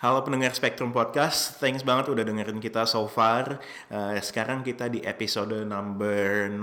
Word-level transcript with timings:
Halo 0.00 0.24
pendengar 0.24 0.56
Spectrum 0.56 0.96
Podcast, 0.96 1.60
thanks 1.60 1.84
banget 1.84 2.08
udah 2.08 2.24
dengerin 2.24 2.56
kita 2.56 2.88
so 2.88 3.04
far. 3.04 3.60
Uh, 3.92 4.16
sekarang 4.24 4.64
kita 4.64 4.88
di 4.88 5.04
episode 5.04 5.52
number 5.68 6.48
9, 6.48 6.56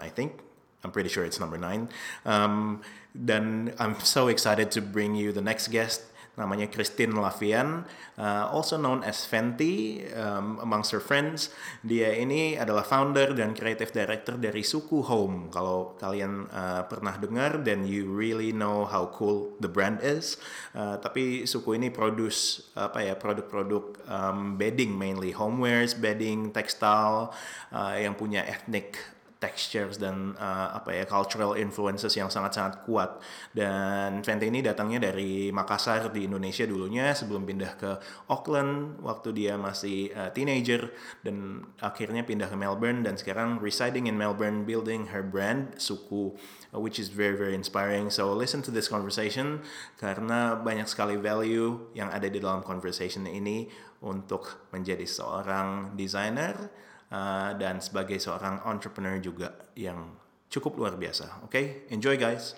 I 0.00 0.08
think. 0.08 0.40
I'm 0.80 0.88
pretty 0.88 1.12
sure 1.12 1.20
it's 1.20 1.36
number 1.36 1.60
9. 1.60 1.92
Um, 2.24 2.80
dan 3.12 3.76
I'm 3.76 4.00
so 4.00 4.32
excited 4.32 4.72
to 4.72 4.80
bring 4.80 5.12
you 5.12 5.36
the 5.36 5.44
next 5.44 5.68
guest 5.68 6.00
namanya 6.32 6.64
Christine 6.72 7.12
Lavian, 7.12 7.84
uh, 8.16 8.48
also 8.48 8.80
known 8.80 9.04
as 9.04 9.28
Fenty 9.28 10.00
um, 10.16 10.56
amongst 10.64 10.96
her 10.96 11.02
friends. 11.02 11.52
Dia 11.84 12.16
ini 12.16 12.56
adalah 12.56 12.88
founder 12.88 13.36
dan 13.36 13.52
creative 13.52 13.92
director 13.92 14.40
dari 14.40 14.64
Suku 14.64 15.04
Home. 15.04 15.52
Kalau 15.52 15.94
kalian 16.00 16.48
uh, 16.48 16.88
pernah 16.88 17.20
dengar 17.20 17.60
dan 17.60 17.84
you 17.84 18.08
really 18.08 18.48
know 18.48 18.88
how 18.88 19.12
cool 19.12 19.52
the 19.60 19.68
brand 19.68 20.00
is. 20.00 20.40
Uh, 20.72 20.96
tapi 20.96 21.44
Suku 21.44 21.76
ini 21.76 21.92
produce 21.92 22.64
apa 22.72 23.04
ya 23.04 23.14
produk-produk 23.14 24.00
um, 24.08 24.56
bedding 24.56 24.96
mainly 24.96 25.36
homewares, 25.36 25.92
bedding, 25.92 26.48
textile 26.48 27.28
uh, 27.76 27.94
yang 28.00 28.16
punya 28.16 28.40
ethnic 28.48 28.96
textures 29.42 29.98
dan 29.98 30.38
uh, 30.38 30.78
apa 30.78 30.94
ya 30.94 31.04
cultural 31.10 31.58
influences 31.58 32.14
yang 32.14 32.30
sangat-sangat 32.30 32.86
kuat. 32.86 33.18
Dan 33.50 34.22
Fenty 34.22 34.46
ini 34.46 34.62
datangnya 34.62 35.10
dari 35.10 35.50
Makassar 35.50 36.14
di 36.14 36.30
Indonesia 36.30 36.62
dulunya 36.62 37.10
sebelum 37.10 37.42
pindah 37.42 37.72
ke 37.74 37.90
Auckland 38.30 39.02
waktu 39.02 39.34
dia 39.34 39.58
masih 39.58 40.14
uh, 40.14 40.30
teenager 40.30 40.94
dan 41.26 41.66
akhirnya 41.82 42.22
pindah 42.22 42.46
ke 42.46 42.54
Melbourne 42.54 43.02
dan 43.02 43.18
sekarang 43.18 43.58
residing 43.58 44.06
in 44.06 44.14
Melbourne 44.14 44.62
building 44.62 45.10
her 45.10 45.26
brand 45.26 45.74
suku 45.82 46.38
which 46.70 47.02
is 47.02 47.10
very 47.10 47.34
very 47.34 47.58
inspiring. 47.58 48.06
So 48.14 48.30
listen 48.30 48.62
to 48.62 48.70
this 48.70 48.86
conversation 48.86 49.66
karena 49.98 50.54
banyak 50.54 50.86
sekali 50.86 51.18
value 51.18 51.90
yang 51.98 52.14
ada 52.14 52.30
di 52.30 52.38
dalam 52.38 52.62
conversation 52.62 53.26
ini 53.26 53.66
untuk 54.02 54.70
menjadi 54.70 55.06
seorang 55.06 55.98
designer 55.98 56.70
uh, 57.12 57.50
dan 57.60 57.78
sebagai 57.78 58.16
seorang 58.16 58.64
entrepreneur 58.64 59.20
juga 59.20 59.52
yang 59.76 60.16
cukup 60.48 60.80
luar 60.80 60.96
biasa. 60.96 61.44
Oke, 61.44 61.52
okay? 61.52 61.64
enjoy 61.92 62.16
guys. 62.16 62.56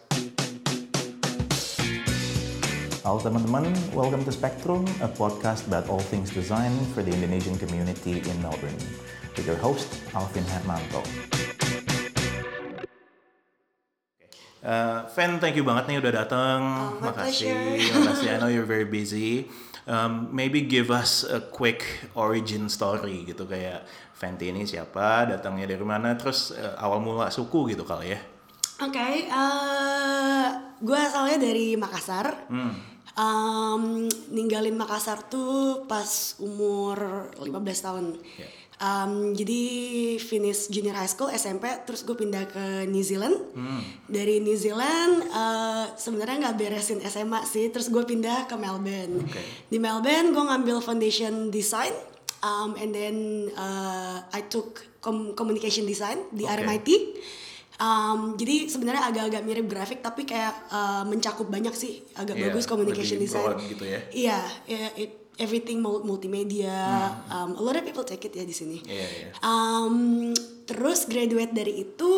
Halo 3.05 3.21
teman-teman, 3.21 3.69
welcome 3.93 4.25
to 4.25 4.33
Spectrum, 4.33 4.89
a 5.05 5.11
podcast 5.13 5.69
about 5.69 5.85
all 5.93 6.01
things 6.01 6.33
design 6.33 6.73
for 6.97 7.05
the 7.05 7.13
Indonesian 7.13 7.61
community 7.61 8.25
in 8.25 8.37
Melbourne. 8.41 8.81
With 9.37 9.45
your 9.45 9.61
host, 9.61 9.93
Alvin 10.17 10.47
Hermanto. 10.49 11.05
Uh, 14.65 15.05
Fan, 15.13 15.37
thank 15.37 15.61
you 15.61 15.67
banget 15.69 15.93
nih 15.93 15.97
udah 16.01 16.25
datang. 16.25 16.61
Oh, 16.97 17.13
makasih, 17.13 17.77
makasih. 17.93 18.29
I 18.33 18.37
know 18.41 18.49
you're 18.49 18.65
very 18.65 18.89
busy. 18.89 19.53
Um, 19.85 20.33
maybe 20.33 20.65
give 20.65 20.89
us 20.89 21.29
a 21.29 21.45
quick 21.45 22.09
origin 22.17 22.73
story 22.73 23.29
gitu 23.29 23.45
kayak 23.45 23.85
Fenty 24.17 24.49
ini 24.49 24.65
siapa, 24.65 25.29
datangnya 25.29 25.77
dari 25.77 25.85
mana, 25.85 26.17
terus 26.17 26.57
uh, 26.57 26.81
awal 26.81 27.05
mula 27.05 27.29
suku 27.29 27.77
gitu 27.77 27.85
kali 27.85 28.17
ya. 28.17 28.21
Oke, 28.81 28.97
okay, 28.97 29.29
uh, 29.29 30.51
gue 30.81 30.99
asalnya 30.99 31.37
dari 31.37 31.77
Makassar. 31.77 32.49
Hmm. 32.49 32.75
Um, 33.15 34.09
ninggalin 34.33 34.75
Makassar 34.75 35.29
tuh 35.29 35.85
pas 35.85 36.35
umur 36.41 37.29
15 37.39 37.87
tahun. 37.87 38.05
Yeah. 38.41 38.51
Um, 38.85 39.33
jadi 39.33 39.63
finish 40.21 40.69
junior 40.69 40.93
high 40.93 41.09
school 41.09 41.33
SMP, 41.33 41.65
terus 41.89 42.05
gue 42.05 42.13
pindah 42.13 42.45
ke 42.45 42.85
New 42.85 43.01
Zealand. 43.01 43.33
Hmm. 43.57 43.81
Dari 44.05 44.45
New 44.45 44.53
Zealand 44.53 45.25
uh, 45.33 45.89
sebenarnya 45.97 46.37
nggak 46.45 46.57
beresin 46.61 47.01
SMA 47.01 47.49
sih, 47.49 47.73
terus 47.73 47.89
gue 47.89 48.05
pindah 48.05 48.45
ke 48.45 48.53
Melbourne. 48.61 49.25
Okay. 49.25 49.41
Di 49.73 49.81
Melbourne 49.81 50.37
gue 50.37 50.45
ngambil 50.45 50.85
foundation 50.85 51.49
design, 51.49 51.97
um, 52.45 52.77
and 52.77 52.93
then 52.93 53.17
uh, 53.57 54.21
I 54.29 54.45
took 54.45 54.85
com 55.01 55.33
communication 55.33 55.89
design 55.89 56.21
di 56.29 56.45
Okay. 56.45 56.61
RMIT. 56.61 56.89
Um, 57.75 58.37
jadi 58.37 58.71
sebenarnya 58.71 59.11
agak-agak 59.11 59.43
mirip 59.43 59.67
grafik 59.67 59.99
tapi 59.99 60.23
kayak 60.23 60.55
uh, 60.71 61.03
mencakup 61.09 61.51
banyak 61.51 61.75
sih 61.75 62.07
agak 62.15 62.39
Iya, 62.39 62.53
bagus 62.53 62.71
communication 62.71 63.19
lebih 63.19 63.27
design. 63.33 63.57
gitu 63.67 63.85
ya. 63.89 64.01
Iya, 64.13 64.39
yeah, 64.69 64.91
it- 64.95 65.24
everything 65.39 65.83
mul- 65.83 66.05
multimedia. 66.07 67.11
Um, 67.31 67.59
a 67.59 67.63
lot 67.63 67.75
of 67.75 67.83
people 67.83 68.05
take 68.07 68.25
it 68.25 68.35
ya 68.35 68.45
di 68.47 68.55
sini. 68.55 68.79
Iya, 68.85 69.09
iya. 69.09 69.29
Um, 69.43 70.31
terus 70.65 71.05
graduate 71.11 71.53
dari 71.53 71.85
itu 71.85 72.13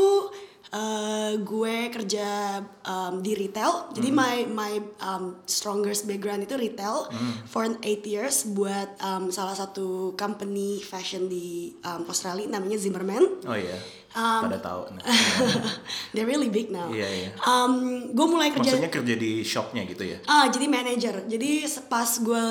uh, 0.73 1.33
gue 1.41 1.77
kerja 1.93 2.61
um, 2.87 3.23
di 3.23 3.33
retail. 3.35 3.91
Jadi 3.95 4.09
my 4.11 4.47
my 4.51 4.73
um, 5.03 5.41
strongest 5.47 6.05
background 6.05 6.47
itu 6.47 6.55
retail 6.59 7.11
for 7.47 7.67
eight 7.83 8.05
years 8.07 8.47
buat 8.47 8.97
um, 9.01 9.31
salah 9.31 9.55
satu 9.55 10.15
company 10.15 10.83
fashion 10.83 11.31
di 11.31 11.75
um, 11.85 12.07
Australia 12.11 12.47
namanya 12.51 12.79
Zimmerman. 12.81 13.25
Oh 13.47 13.57
iya, 13.57 13.79
Um, 14.17 14.49
pada 14.49 14.59
tahu. 14.65 14.97
Nah. 14.97 15.05
They're 16.17 16.25
really 16.25 16.49
big 16.49 16.73
now. 16.73 16.89
Iya, 16.89 17.05
iya. 17.05 17.31
Um, 17.45 18.09
gue 18.17 18.27
mulai 18.27 18.49
kerja. 18.49 18.73
Maksudnya 18.73 18.89
kerja 18.89 19.15
di 19.15 19.45
shopnya 19.45 19.85
gitu 19.85 20.09
ya? 20.09 20.25
Ah, 20.25 20.49
jadi 20.49 20.73
manager. 20.73 21.29
Jadi 21.29 21.69
pas 21.85 22.09
gue 22.09 22.47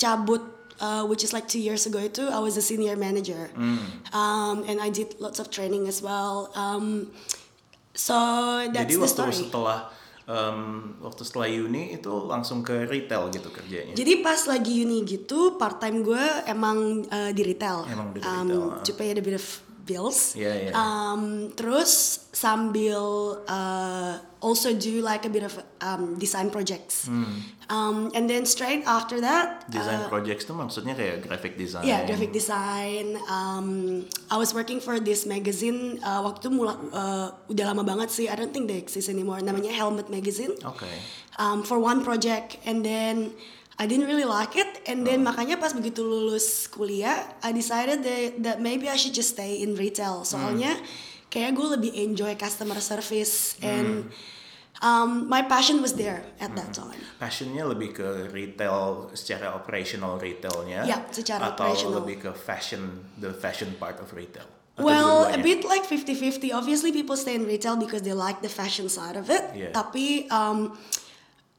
cabut, 0.00 0.40
uh, 0.80 1.04
which 1.04 1.20
is 1.20 1.36
like 1.36 1.44
two 1.44 1.60
years 1.60 1.84
ago 1.84 2.00
itu, 2.00 2.24
I 2.24 2.40
was 2.40 2.56
a 2.56 2.64
senior 2.64 2.96
manager. 2.96 3.52
Um, 4.16 4.64
and 4.64 4.80
I 4.80 4.88
did 4.88 5.20
lots 5.20 5.36
of 5.36 5.52
training 5.52 5.84
as 5.84 6.00
well. 6.00 6.48
Um, 6.56 7.12
so 7.92 8.16
that's 8.72 8.88
Jadi 8.88 8.96
the 8.96 9.04
waktu 9.04 9.12
story. 9.12 9.36
setelah 9.36 9.78
um, 10.24 10.96
waktu 11.04 11.22
setelah 11.28 11.48
uni 11.52 11.92
itu 11.92 12.12
langsung 12.24 12.64
ke 12.64 12.88
retail 12.88 13.28
gitu 13.28 13.52
kerjanya. 13.52 13.92
Jadi 13.92 14.24
pas 14.24 14.40
lagi 14.48 14.80
uni 14.80 15.04
gitu, 15.04 15.60
part 15.60 15.76
time 15.76 16.00
gue 16.00 16.24
emang 16.48 17.04
uh, 17.04 17.30
di 17.36 17.42
retail. 17.44 17.84
Emang 17.84 18.16
di 18.16 18.24
um, 18.24 18.48
retail, 18.48 18.62
ah. 18.64 18.80
To 18.80 18.92
pay 18.96 19.12
a 19.12 19.20
bit 19.20 19.36
of 19.36 19.44
bills. 19.82 20.38
Iya, 20.38 20.68
iya. 20.68 20.72
Um, 20.72 21.50
terus 21.52 22.22
sambil 22.32 23.02
uh, 23.44 24.16
also 24.40 24.74
do 24.74 25.02
like 25.02 25.22
a 25.26 25.30
bit 25.30 25.42
of 25.42 25.54
um, 25.82 26.18
design 26.18 26.50
projects. 26.50 27.06
Um, 27.70 28.10
and 28.14 28.28
then 28.28 28.44
straight 28.44 28.82
after 28.84 29.20
that, 29.22 29.64
Hmm. 29.66 29.78
Design 29.78 30.00
uh, 30.04 30.08
projects 30.10 30.44
itu 30.44 30.52
maksudnya 30.52 30.94
kayak 30.98 31.22
graphic 31.24 31.54
design. 31.56 31.86
Yeah, 31.86 32.04
graphic 32.04 32.34
design. 32.34 33.16
Um, 33.30 34.02
I 34.28 34.36
was 34.36 34.52
working 34.52 34.82
for 34.82 34.98
this 34.98 35.24
magazine. 35.24 36.02
Uh, 36.02 36.26
waktu 36.26 36.46
itu 36.46 36.50
mula, 36.50 36.74
uh, 36.92 37.26
udah 37.48 37.64
lama 37.72 37.82
banget 37.86 38.10
sih. 38.10 38.26
I 38.28 38.34
don't 38.36 38.50
think 38.50 38.66
they 38.68 38.76
exist 38.76 39.08
anymore. 39.08 39.40
Namanya 39.40 39.72
Helmet 39.72 40.10
Magazine. 40.10 40.52
Oke. 40.66 40.88
Um, 41.40 41.64
for 41.64 41.80
one 41.80 42.04
project, 42.04 42.60
and 42.68 42.84
then 42.84 43.32
I 43.78 43.88
didn't 43.88 44.06
really 44.06 44.28
like 44.28 44.56
it. 44.56 44.84
And 44.84 45.06
then 45.06 45.24
makanya 45.24 45.56
pas 45.56 45.72
begitu 45.72 46.04
lulus 46.04 46.68
kuliah, 46.68 47.24
I 47.40 47.56
decided 47.56 48.04
that, 48.04 48.42
that 48.44 48.58
maybe 48.60 48.88
I 48.88 48.96
should 49.00 49.16
just 49.16 49.32
stay 49.36 49.64
in 49.64 49.74
retail. 49.76 50.28
Soalnya 50.28 50.76
kayak 51.32 51.56
gue 51.56 51.68
lebih 51.80 51.92
enjoy 51.96 52.36
customer 52.36 52.76
service 52.84 53.56
and 53.64 54.12
um, 54.84 55.28
my 55.28 55.40
passion 55.42 55.80
was 55.80 55.94
there 55.96 56.20
at 56.36 56.52
that 56.52 56.76
time. 56.76 57.00
Passionnya 57.16 57.64
lebih 57.64 57.96
ke 57.96 58.08
retail 58.28 59.08
secara 59.16 59.56
operational 59.56 60.20
retailnya. 60.20 60.84
Ya, 60.84 61.00
secara 61.08 61.54
atau 61.56 61.72
operational. 61.72 62.04
lebih 62.04 62.16
ke 62.28 62.30
fashion, 62.36 63.00
the 63.16 63.32
fashion 63.32 63.72
part 63.80 63.96
of 64.02 64.12
retail. 64.12 64.44
Atau 64.76 64.84
Well, 64.88 65.28
a 65.28 65.36
bit 65.40 65.64
like 65.68 65.84
50-50. 65.84 66.52
Obviously, 66.52 66.92
people 66.92 67.16
stay 67.16 67.36
in 67.36 67.44
retail 67.44 67.76
because 67.76 68.02
they 68.02 68.16
like 68.16 68.40
the 68.40 68.48
fashion 68.48 68.88
side 68.88 69.16
of 69.16 69.28
it. 69.28 69.44
Yeah. 69.52 69.72
Tapi 69.72 70.28
um, 70.32 70.76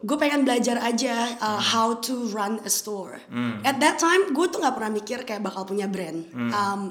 gue 0.04 0.18
pengen 0.20 0.44
belajar 0.44 0.84
aja 0.84 1.40
uh, 1.40 1.56
Hmm. 1.56 1.64
how 1.64 1.96
to 1.98 2.28
run 2.30 2.60
a 2.68 2.72
store. 2.72 3.24
At 3.64 3.80
that 3.80 3.98
time, 3.98 4.36
gue 4.36 4.46
tuh 4.52 4.60
nggak 4.60 4.76
pernah 4.76 4.92
mikir 4.92 5.24
kayak 5.24 5.40
bakal 5.40 5.64
punya 5.64 5.88
brand. 5.88 6.28
Hmm. 6.30 6.52
Um, 6.52 6.82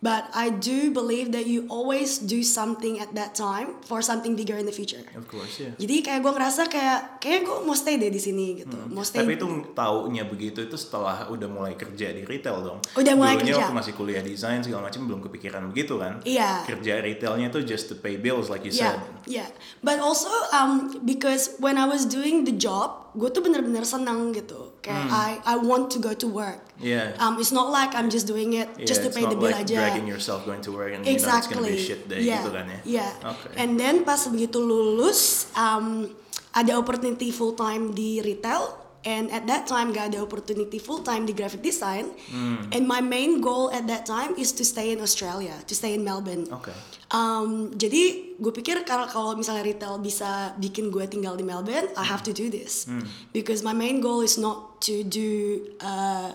but 0.00 0.32
I 0.32 0.48
do 0.48 0.88
believe 0.90 1.32
that 1.32 1.44
you 1.44 1.68
always 1.68 2.16
do 2.16 2.40
something 2.40 2.96
at 2.98 3.12
that 3.14 3.36
time 3.36 3.76
for 3.84 4.00
something 4.00 4.32
bigger 4.32 4.56
in 4.56 4.64
the 4.64 4.72
future. 4.72 5.04
Of 5.12 5.28
course 5.28 5.60
ya. 5.60 5.76
Jadi 5.76 6.00
kayak 6.00 6.20
gue 6.20 6.32
ngerasa 6.32 6.62
kayak 6.66 7.20
kayak 7.20 7.44
gue 7.44 7.56
mau 7.62 7.76
stay 7.76 7.96
deh 7.96 8.08
di 8.08 8.16
sini 8.16 8.64
gitu. 8.64 8.80
Mau 8.88 9.04
stay. 9.04 9.20
Hmm. 9.20 9.28
Tapi 9.28 9.36
itu 9.36 9.46
taunya 9.72 10.24
begitu 10.24 10.64
itu 10.64 10.76
setelah 10.76 11.28
udah 11.28 11.48
mulai 11.48 11.76
kerja 11.76 12.10
di 12.10 12.24
retail 12.24 12.64
dong. 12.64 12.80
Udah 12.96 13.12
mulai 13.12 13.36
Dulunya 13.36 13.52
kerja. 13.52 13.62
waktu 13.68 13.74
masih 13.76 13.92
kuliah 13.92 14.22
desain 14.24 14.60
segala 14.60 14.88
macam 14.88 15.04
belum 15.04 15.20
kepikiran 15.28 15.68
begitu 15.68 16.00
kan? 16.00 16.24
Iya. 16.24 16.64
Kerja 16.64 17.04
retailnya 17.04 17.52
tuh 17.52 17.60
just 17.62 17.86
to 17.86 17.94
pay 17.94 18.16
bills 18.16 18.48
like 18.48 18.64
you 18.64 18.72
Yeah, 18.72 18.96
said. 18.96 19.00
yeah. 19.28 19.48
But 19.84 20.00
also 20.00 20.32
um 20.50 21.04
because 21.04 21.60
when 21.60 21.76
I 21.76 21.84
was 21.84 22.08
doing 22.08 22.48
the 22.48 22.56
job, 22.56 23.12
gue 23.12 23.28
tuh 23.28 23.44
bener-bener 23.44 23.84
senang 23.84 24.32
gitu. 24.32 24.69
Kayak 24.80 25.12
I 25.12 25.30
I 25.44 25.56
want 25.60 25.92
to 25.92 26.00
go 26.00 26.16
to 26.16 26.24
work. 26.24 26.60
Hmm. 26.80 26.88
Yeah. 26.88 27.12
Um, 27.20 27.36
it's 27.36 27.52
not 27.52 27.68
like 27.68 27.92
I'm 27.92 28.08
just 28.08 28.24
doing 28.24 28.56
it 28.56 28.72
Yeah, 28.80 28.88
just 28.88 29.04
to 29.04 29.12
pay 29.12 29.28
the 29.28 29.36
bill 29.36 29.52
like 29.52 29.68
aja. 29.68 29.76
dragging 29.76 30.08
yourself 30.08 30.48
going 30.48 30.64
to 30.64 30.72
work 30.72 30.96
and 30.96 31.04
you 31.04 31.12
know 31.12 31.20
it's 31.20 31.28
gonna 31.46 31.68
Exactly. 31.68 31.76
be 31.76 31.76
shit 31.76 32.08
day 32.08 32.24
yeah. 32.24 32.40
gitu 32.40 32.50
kan 32.56 32.64
ya. 32.64 32.80
Yeah. 33.04 33.12
Oke. 33.28 33.52
And 33.60 33.76
then 33.76 34.08
pas 34.08 34.24
begitu 34.32 34.56
lulus, 34.56 35.52
um, 35.52 36.08
ada 36.56 36.80
opportunity 36.80 37.28
full 37.28 37.52
time 37.52 37.92
di 37.92 38.24
retail. 38.24 38.72
And 39.02 39.32
at 39.32 39.48
that 39.48 39.64
time 39.64 39.90
gak 39.90 40.12
ada 40.12 40.20
opportunity 40.20 40.76
full 40.76 41.00
time 41.00 41.24
di 41.24 41.32
graphic 41.32 41.60
design 41.60 42.12
Hmm. 42.28 42.68
and 42.70 42.84
my 42.84 43.00
main 43.00 43.40
goal 43.40 43.72
at 43.72 43.88
that 43.88 44.04
time 44.04 44.36
is 44.36 44.52
to 44.52 44.60
stay 44.62 44.92
in 44.92 45.00
Australia 45.00 45.56
to 45.64 45.72
stay 45.72 45.92
in 45.92 46.04
Melbourne 46.04 46.44
Oke. 46.52 46.72
Um, 47.10 47.74
jadi 47.74 48.36
gue 48.38 48.52
pikir 48.54 48.86
kalau 48.86 49.02
kalau 49.04 49.34
misalnya 49.34 49.66
retail 49.66 49.98
bisa 49.98 50.54
bikin 50.56 50.94
gue 50.94 51.02
tinggal 51.04 51.34
di 51.34 51.42
Melbourne, 51.42 51.90
I 51.98 52.06
have 52.06 52.22
to 52.22 52.30
do 52.30 52.46
this 52.46 52.86
Hmm. 52.86 53.02
because 53.32 53.60
my 53.60 53.74
main 53.74 53.98
goal 53.98 54.20
is 54.20 54.38
not 54.38 54.78
to 54.86 55.02
do 55.02 55.58
uh, 55.82 56.30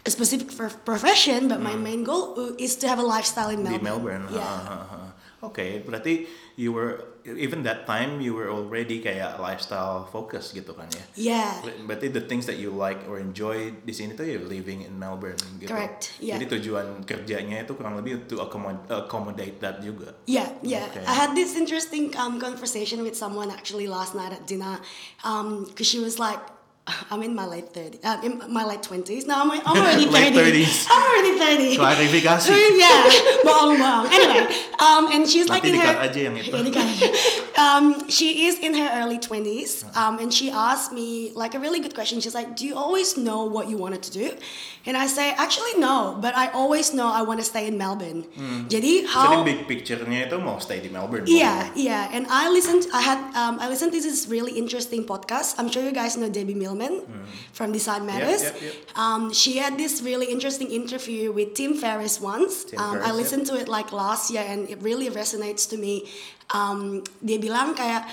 a 0.00 0.08
specific 0.08 0.48
profession, 0.86 1.50
but 1.50 1.58
my 1.58 1.74
main 1.74 2.06
goal 2.06 2.32
is 2.56 2.78
to 2.80 2.86
have 2.86 2.96
a 2.96 3.04
lifestyle 3.04 3.50
in 3.50 3.66
Hmm. 3.66 3.74
di 3.74 3.82
Melbourne. 3.82 4.30
Melbourne. 4.30 4.38
Yeah. 4.38 5.10
Oke, 5.42 5.82
berarti 5.82 6.28
you 6.54 6.70
were 6.70 7.09
even 7.24 7.62
that 7.64 7.86
time 7.86 8.20
you 8.20 8.32
were 8.32 8.48
already 8.48 9.00
kayak 9.00 9.40
lifestyle 9.40 10.08
focus 10.08 10.52
gitu 10.52 10.72
kan 10.76 10.88
ya? 10.92 11.04
Yeah. 11.14 11.52
Berarti 11.84 12.12
the 12.12 12.24
things 12.24 12.46
that 12.48 12.56
you 12.56 12.72
like 12.72 13.02
or 13.08 13.20
enjoy 13.20 13.76
di 13.84 13.92
sini 13.92 14.16
tuh 14.16 14.28
you're 14.28 14.44
living 14.44 14.84
in 14.84 14.96
Melbourne 14.96 15.40
gitu. 15.60 15.68
Correct, 15.68 16.16
yeah. 16.18 16.40
Jadi 16.40 16.60
tujuan 16.60 17.02
kerjanya 17.04 17.64
itu 17.64 17.76
kurang 17.76 17.96
lebih 17.98 18.24
to 18.28 18.40
accommodate, 18.40 18.88
accommodate 18.88 19.56
that 19.60 19.80
juga. 19.84 20.16
Yeah, 20.24 20.52
yeah. 20.60 20.88
Okay. 20.92 21.04
I 21.04 21.14
had 21.14 21.32
this 21.36 21.56
interesting 21.56 22.14
um, 22.16 22.38
conversation 22.38 23.02
with 23.04 23.16
someone 23.18 23.50
actually 23.50 23.90
last 23.90 24.14
night 24.14 24.32
at 24.32 24.46
dinner, 24.46 24.78
because 25.20 25.88
she 25.88 25.98
was 25.98 26.20
like, 26.20 26.40
"I'm 27.10 27.22
in 27.22 27.34
my 27.34 27.46
late 27.46 27.72
30s, 27.72 28.00
uh, 28.02 28.18
in 28.22 28.42
my 28.52 28.64
late 28.64 28.82
20s. 28.82 29.26
No, 29.26 29.42
I'm, 29.42 29.50
I'm 29.50 29.76
already 29.76 30.06
30. 30.10 30.10
Late 30.10 30.34
30s. 30.34 30.86
I'm 30.90 31.02
already 31.02 31.32
30. 31.38 31.76
Klarifikasi. 31.78 32.50
yeah, 32.82 33.02
bohong 33.46 33.76
bohong. 33.78 34.06
Anyway, 34.10 34.42
um, 34.78 35.12
and 35.12 35.28
she's 35.28 35.48
like 35.48 35.64
in 35.64 35.78
her. 35.78 35.84
dikat 35.84 35.98
aja 36.10 36.20
yang 36.30 36.36
itu. 36.38 36.50
Um, 37.60 38.08
she 38.08 38.48
is 38.48 38.58
in 38.58 38.72
her 38.72 38.88
early 38.96 39.18
20s, 39.20 39.84
um, 39.92 40.18
and 40.18 40.32
she 40.32 40.50
asked 40.50 40.92
me 40.92 41.30
like 41.36 41.52
a 41.54 41.60
really 41.60 41.80
good 41.80 41.94
question. 41.94 42.20
She's 42.20 42.34
like, 42.34 42.56
"Do 42.56 42.64
you 42.64 42.72
always 42.72 43.20
know 43.20 43.44
what 43.44 43.68
you 43.68 43.76
wanted 43.76 44.00
to 44.08 44.10
do?" 44.10 44.32
And 44.88 44.96
I 44.96 45.04
say, 45.04 45.36
"Actually, 45.36 45.76
no, 45.76 46.16
but 46.24 46.32
I 46.32 46.48
always 46.56 46.96
know 46.96 47.12
I 47.12 47.20
want 47.20 47.36
to 47.40 47.44
stay 47.44 47.68
in 47.68 47.76
Melbourne." 47.76 48.24
Jadi 48.72 49.04
how? 49.04 49.28
Jadi 49.28 49.36
big 49.44 49.60
picture-nya 49.68 50.32
itu 50.32 50.40
mau 50.40 50.56
stay 50.56 50.80
di 50.80 50.88
Melbourne. 50.88 51.28
Yeah, 51.28 51.68
yeah. 51.76 52.08
And 52.16 52.24
I 52.32 52.48
listened. 52.48 52.88
I 52.96 53.04
had. 53.04 53.20
Um, 53.36 53.60
I 53.60 53.68
listened 53.68 53.92
to 53.92 54.00
this 54.00 54.24
really 54.24 54.56
interesting 54.56 55.04
podcast. 55.04 55.60
I'm 55.60 55.68
sure 55.68 55.84
you 55.84 55.92
guys 55.92 56.16
know 56.16 56.32
Debbie 56.32 56.56
Millman 56.56 57.04
from 57.52 57.76
Design 57.76 58.08
Matters. 58.08 58.40
yep, 58.40 58.56
yep. 58.56 58.74
Um, 58.96 59.36
she 59.36 59.60
had 59.60 59.76
this 59.76 60.00
really 60.00 60.32
interesting 60.32 60.72
interview 60.72 61.28
with 61.28 61.52
Tim 61.52 61.76
Ferriss 61.76 62.16
once. 62.16 62.64
Tim 62.64 62.80
um, 62.80 62.96
Ferriss, 62.96 63.04
I 63.04 63.10
yep. 63.12 63.20
listened 63.20 63.44
to 63.52 63.54
it 63.60 63.68
like 63.68 63.92
last 63.92 64.32
year, 64.32 64.48
and 64.48 64.64
it 64.72 64.80
really 64.80 65.12
resonates 65.12 65.68
to 65.70 65.76
me. 65.76 66.08
Um, 66.50 67.00
dia 67.22 67.38
bilang 67.38 67.72
kayak 67.72 68.10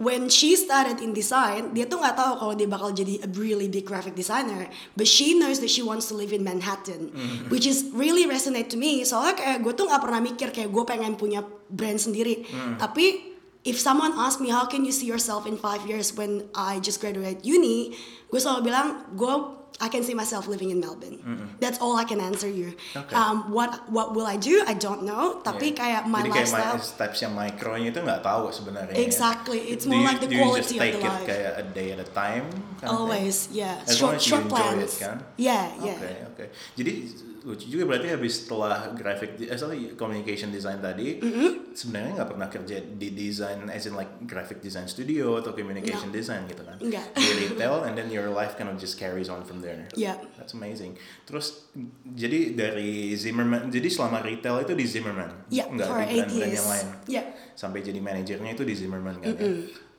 when 0.00 0.32
she 0.32 0.56
started 0.56 0.96
in 1.00 1.12
design, 1.12 1.76
dia 1.76 1.84
tuh 1.84 2.00
nggak 2.00 2.16
tahu 2.16 2.32
kalau 2.40 2.54
dia 2.56 2.64
bakal 2.64 2.88
jadi 2.88 3.20
a 3.20 3.28
really 3.36 3.68
big 3.68 3.84
graphic 3.84 4.16
designer, 4.16 4.64
but 4.96 5.04
she 5.04 5.36
knows 5.36 5.60
that 5.60 5.68
she 5.68 5.84
wants 5.84 6.08
to 6.08 6.16
live 6.16 6.32
in 6.32 6.40
Manhattan, 6.40 7.12
Mm-hmm. 7.12 7.52
which 7.52 7.68
is 7.68 7.84
really 7.92 8.24
resonate 8.24 8.72
to 8.72 8.80
me. 8.80 9.04
Soalnya 9.04 9.36
kayak 9.36 9.58
gue 9.60 9.72
tuh 9.76 9.84
nggak 9.84 10.00
pernah 10.00 10.20
mikir 10.24 10.48
kayak 10.52 10.72
gue 10.72 10.84
pengen 10.88 11.20
punya 11.20 11.44
brand 11.68 12.00
sendiri, 12.00 12.48
Mm. 12.48 12.80
tapi 12.80 13.36
if 13.60 13.76
someone 13.76 14.16
ask 14.16 14.40
me 14.40 14.48
how 14.48 14.64
can 14.64 14.88
you 14.88 14.92
see 14.92 15.04
yourself 15.04 15.44
in 15.44 15.60
five 15.60 15.84
years 15.84 16.16
when 16.16 16.48
I 16.56 16.80
just 16.80 16.96
graduate 16.96 17.44
uni, 17.44 17.92
gue 18.32 18.40
selalu 18.40 18.72
bilang 18.72 19.04
gue 19.12 19.34
I 19.80 19.88
can 19.88 20.04
see 20.04 20.12
myself 20.12 20.44
living 20.44 20.68
in 20.68 20.78
Melbourne. 20.78 21.16
That's 21.56 21.80
all 21.80 21.96
I 21.96 22.04
can 22.04 22.20
answer 22.20 22.46
you. 22.46 22.76
Okay. 22.92 23.16
Um, 23.16 23.48
what 23.48 23.88
what 23.88 24.12
will 24.12 24.28
I 24.28 24.36
do? 24.36 24.60
I 24.68 24.76
don't 24.76 25.02
know. 25.02 25.40
Tapi 25.40 25.72
Yeah. 25.72 25.80
kayak 25.80 26.02
my 26.04 26.20
Jadi 26.20 26.30
lifestyle. 26.36 26.76
kayak 26.76 26.84
my, 26.84 26.84
stepsnya 26.84 27.28
micronya 27.32 27.88
itu 27.88 28.00
nggak 28.04 28.20
tahu 28.20 28.52
sebenarnya. 28.52 28.92
ya. 28.92 29.00
Exactly. 29.00 29.72
It's 29.72 29.88
Do 29.88 29.96
more 29.96 30.04
you- 30.04 30.08
like 30.12 30.20
the 30.20 30.28
do 30.28 30.36
you 30.36 30.44
quality 30.44 30.60
just 30.60 30.76
of 30.76 30.82
take 30.84 30.94
the 30.94 31.00
it 31.00 31.08
life. 31.08 31.24
kayak 31.24 31.52
a 31.56 31.64
day 31.72 31.88
at 31.90 32.00
a 32.00 32.08
time? 32.12 32.44
of 32.44 32.76
thing? 32.76 32.92
Always, 32.92 33.36
yeah. 33.52 33.80
As 33.84 33.96
short 33.96 34.16
long 34.16 34.20
as 34.20 34.22
you 34.24 34.30
short 34.36 34.44
enjoy 34.44 34.56
plans. 34.56 34.92
it, 34.92 35.00
kan? 35.00 35.16
Yeah, 35.36 35.64
yeah. 35.80 35.96
Oke, 35.96 36.12
oke. 36.28 36.44
Jadi 36.76 36.92
lucu 37.40 37.66
juga 37.66 37.88
berarti 37.88 38.12
habis 38.12 38.44
setelah 38.44 38.92
graphic, 38.92 39.40
eh, 39.40 39.56
sorry, 39.56 39.96
communication 39.96 40.48
design 40.48 40.76
tadi, 40.78 41.16
Mm-hmm. 41.16 41.72
sebenarnya 41.72 42.10
nggak 42.16 42.30
pernah 42.30 42.48
kerja 42.48 42.76
di 42.84 43.08
design, 43.10 43.64
as 43.66 43.84
in 43.84 43.94
like 43.94 44.10
graphic 44.24 44.60
design 44.60 44.84
studio 44.84 45.40
atau 45.40 45.52
communication 45.52 46.08
No. 46.08 46.14
design 46.14 46.44
gitu 46.44 46.60
kan? 46.60 46.76
Enggak. 46.76 47.06
Di 47.12 47.32
retail, 47.40 47.84
and 47.84 47.96
then 47.96 48.08
your 48.08 48.28
life 48.28 48.54
kind 48.54 48.68
of 48.68 48.76
just 48.76 48.94
carries 48.94 49.26
on 49.26 49.40
from 49.42 49.60
there. 49.60 49.88
Yeah. 49.94 50.20
That's 50.36 50.52
amazing. 50.52 51.00
Terus 51.24 51.70
jadi 52.04 52.52
dari 52.52 53.14
Zimmerman, 53.14 53.68
jadi 53.68 53.88
selama 53.88 54.20
retail 54.20 54.60
itu 54.60 54.72
di 54.72 54.84
Zimmerman, 54.84 55.48
Yeah, 55.48 55.66
nggak 55.66 55.88
di 55.88 55.92
brand-brand 56.20 56.52
yang 56.52 56.68
lain. 56.68 56.86
Yeah. 57.06 57.24
Sampai 57.54 57.80
jadi 57.80 57.98
manajernya 57.98 58.52
itu 58.52 58.64
di 58.64 58.74
Zimmerman 58.74 59.16
kan 59.16 59.32
ya? 59.32 59.48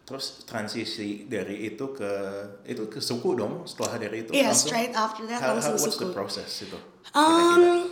Terus 0.01 0.43
transisi 0.43 1.23
dari 1.23 1.63
itu 1.63 1.89
ke 1.89 2.11
itu 2.67 2.83
ke 2.85 2.99
suku 2.99 3.31
dong 3.33 3.63
setelah 3.63 3.95
dari 3.97 4.25
itu 4.25 4.31
Yeah, 4.31 4.51
langsung? 4.51 4.69
straight 4.69 4.91
after 4.91 5.23
that 5.25 5.39
How, 5.39 5.55
langsung 5.55 5.73
how, 5.73 5.81
what's 5.81 5.95
the 5.95 6.05
suku. 6.05 6.11
process 6.11 6.49
itu? 6.61 6.75
Um, 7.11 7.91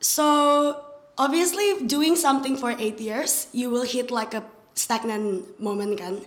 so 0.00 0.26
obviously 1.16 1.86
doing 1.86 2.16
something 2.16 2.56
for 2.58 2.74
eight 2.76 2.98
years, 2.98 3.46
you 3.52 3.70
will 3.70 3.86
hit 3.86 4.10
like 4.10 4.34
a 4.34 4.42
stagnant 4.74 5.46
moment 5.62 5.94
kan. 5.94 6.18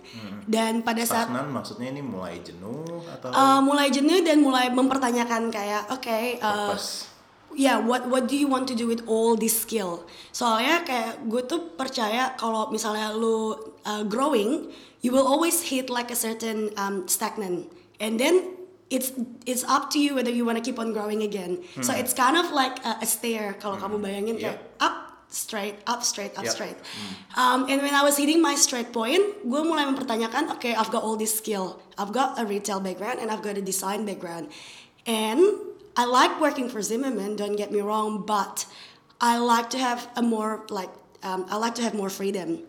Dan 0.48 0.80
pada 0.80 1.04
saat 1.04 1.28
Stagnan 1.28 1.52
maksudnya 1.52 1.92
ini 1.92 2.00
mulai 2.00 2.40
jenuh 2.40 3.04
atau 3.04 3.28
uh, 3.28 3.60
mulai 3.60 3.92
jenuh 3.92 4.24
dan 4.24 4.40
mulai 4.40 4.72
mempertanyakan 4.72 5.52
kayak, 5.52 5.84
oke, 5.92 6.18
uh, 6.40 6.72
purpose? 6.72 7.12
yeah, 7.54 7.76
what 7.76 8.08
what 8.08 8.28
do 8.28 8.36
you 8.36 8.48
want 8.48 8.68
to 8.68 8.74
do 8.74 8.88
with 8.88 9.04
all 9.04 9.36
this 9.36 9.52
skill? 9.52 10.04
Soalnya 10.32 10.84
kayak 10.84 11.28
gue 11.28 11.44
tuh 11.44 11.76
percaya 11.76 12.32
kalau 12.40 12.72
misalnya 12.72 13.12
lu 13.12 13.52
uh, 13.84 14.04
growing, 14.08 14.72
you 15.04 15.12
will 15.12 15.28
always 15.28 15.68
hit 15.68 15.92
like 15.92 16.08
a 16.08 16.18
certain 16.18 16.72
um, 16.80 17.04
stagnant, 17.04 17.68
and 18.00 18.16
then 18.16 18.57
it's 18.90 19.12
it's 19.44 19.64
up 19.64 19.92
to 19.92 19.98
you 20.00 20.14
whether 20.16 20.30
you 20.32 20.44
want 20.48 20.56
to 20.56 20.64
keep 20.64 20.78
on 20.80 20.92
growing 20.92 21.22
again. 21.22 21.60
So 21.84 21.92
it's 21.92 22.12
kind 22.12 22.36
of 22.36 22.52
like 22.52 22.80
a, 22.84 23.04
a 23.04 23.06
stair 23.06 23.52
kalau 23.60 23.76
kamu 23.76 24.00
bayangin 24.00 24.36
kayak 24.40 24.56
Yep. 24.56 24.80
up 24.80 24.96
straight 25.28 25.76
up 25.84 26.00
straight 26.00 26.32
up 26.40 26.48
Yep. 26.48 26.54
straight. 26.56 26.78
Um, 27.36 27.68
and 27.68 27.84
when 27.84 27.92
I 27.92 28.00
was 28.00 28.16
hitting 28.16 28.40
my 28.40 28.56
straight 28.56 28.96
point, 28.96 29.20
gue 29.44 29.60
mulai 29.60 29.84
mempertanyakan, 29.84 30.56
okay, 30.56 30.72
I've 30.72 30.88
got 30.88 31.04
all 31.04 31.20
this 31.20 31.36
skill, 31.36 31.84
I've 32.00 32.16
got 32.16 32.40
a 32.40 32.48
retail 32.48 32.80
background 32.80 33.20
and 33.20 33.28
I've 33.28 33.44
got 33.44 33.60
a 33.60 33.64
design 33.64 34.08
background, 34.08 34.48
and 35.04 35.44
I 36.00 36.08
like 36.08 36.40
working 36.40 36.72
for 36.72 36.80
Zimmerman. 36.80 37.36
Don't 37.36 37.60
get 37.60 37.68
me 37.68 37.84
wrong, 37.84 38.24
but 38.24 38.64
I 39.20 39.36
like 39.36 39.68
to 39.74 39.78
have 39.82 40.08
a 40.16 40.22
more 40.24 40.64
like 40.72 40.88
um, 41.20 41.44
I 41.52 41.60
like 41.60 41.74
to 41.76 41.84
have 41.84 41.92
more 41.92 42.08
freedom, 42.08 42.62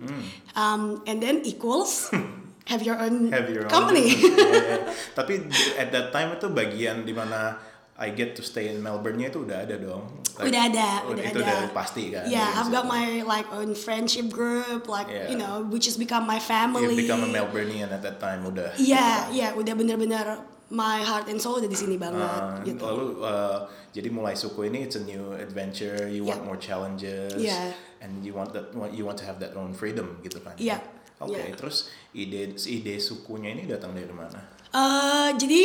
um, 0.58 1.00
and 1.08 1.22
then 1.24 1.46
equals 1.48 2.10
have 2.70 2.82
your 2.82 2.96
own 2.96 3.34
Have 3.34 3.50
your 3.50 3.66
own 3.66 3.74
company. 3.74 4.14
business. 4.14 4.38
Yeah, 4.40 4.86
yeah. 4.86 4.94
Tapi 5.14 5.34
at 5.76 5.90
that 5.90 6.14
time 6.14 6.38
itu 6.38 6.48
bagian 6.48 7.04
di 7.04 7.12
mana 7.12 7.58
I 8.00 8.16
get 8.16 8.32
to 8.40 8.44
stay 8.46 8.72
in 8.72 8.80
Melbourne-nya 8.80 9.28
itu 9.28 9.44
udah 9.44 9.68
ada 9.68 9.76
dong. 9.76 10.24
Like, 10.40 10.56
udah 10.56 10.62
ada, 10.72 10.88
oh, 11.04 11.12
udah 11.12 11.24
itu 11.26 11.40
ada. 11.44 11.52
udah 11.68 11.76
pasti 11.76 12.16
kan. 12.16 12.24
Yeah, 12.32 12.48
I've 12.48 12.72
got 12.72 12.88
my 12.88 13.28
like 13.28 13.44
own 13.52 13.76
friendship 13.76 14.32
group, 14.32 14.88
like 14.88 15.12
Yeah. 15.12 15.28
you 15.28 15.36
know, 15.36 15.68
which 15.68 15.84
has 15.84 16.00
become 16.00 16.24
my 16.24 16.40
You 16.40 16.48
family. 16.48 16.96
become 16.96 17.28
a 17.28 17.30
Melbourneian 17.30 17.92
at 17.92 18.00
that 18.08 18.24
time 18.24 18.48
udah. 18.48 18.72
Iya, 18.80 19.36
iya, 19.36 19.48
udah 19.52 19.76
bener-bener 19.76 20.40
my 20.72 21.04
heart 21.04 21.28
and 21.28 21.44
soul 21.44 21.60
udah 21.60 21.68
di 21.68 21.76
sini 21.76 22.00
banget 22.00 22.24
Uh, 22.24 22.64
gitu. 22.64 22.80
Lalu 22.88 23.06
uh, 23.20 23.68
jadi 23.92 24.08
mulai 24.08 24.32
suku 24.32 24.72
ini 24.72 24.88
it's 24.88 24.96
a 24.96 25.04
new 25.04 25.36
adventure. 25.36 26.08
You 26.08 26.24
want 26.24 26.40
Yeah. 26.40 26.48
more 26.48 26.60
challenges. 26.62 27.36
Yeah. 27.36 27.76
And 28.00 28.24
you 28.24 28.32
want 28.32 28.56
that 28.56 28.72
you 28.96 29.04
want 29.04 29.20
to 29.20 29.28
have 29.28 29.44
that 29.44 29.60
own 29.60 29.76
freedom 29.76 30.24
gitu 30.24 30.40
kan. 30.40 30.56
Yeah. 30.56 30.80
Oke, 31.20 31.36
Yeah. 31.36 31.52
terus 31.52 31.92
ide 32.16 32.56
ide 32.56 32.96
sukunya 32.98 33.52
ini 33.52 33.68
datang 33.68 33.92
dari 33.92 34.08
mana? 34.12 34.40
Eh, 34.72 35.30
jadi 35.36 35.62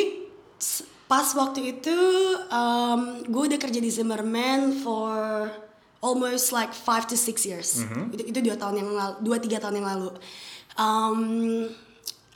pas 1.07 1.31
waktu 1.37 1.79
itu 1.79 1.99
um, 2.51 3.23
gue 3.23 3.43
udah 3.55 3.61
kerja 3.61 3.79
di 3.79 3.91
Zimmerman 3.93 4.83
for 4.83 5.47
almost 6.03 6.51
like 6.51 6.75
five 6.75 7.07
to 7.07 7.15
six 7.15 7.47
years. 7.47 7.81
Itu, 8.11 8.23
itu 8.35 8.39
dua 8.45 8.57
tahun 8.59 8.83
yang 8.83 8.91
lalu, 8.93 9.15
dua 9.23 9.37
tiga 9.39 9.63
tahun 9.63 9.79
yang 9.79 9.89
lalu. 9.89 10.11
Um, 10.75 11.21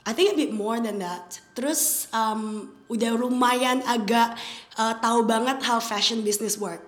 I 0.07 0.15
think 0.15 0.33
a 0.33 0.37
bit 0.37 0.55
more 0.55 0.79
than 0.79 1.03
that. 1.03 1.37
Terus 1.53 2.07
um, 2.15 2.71
udah 2.87 3.13
lumayan 3.13 3.83
agak 3.85 4.39
uh, 4.79 4.95
tahu 4.97 5.27
banget 5.27 5.59
how 5.61 5.77
fashion 5.77 6.23
business 6.23 6.55
work. 6.55 6.87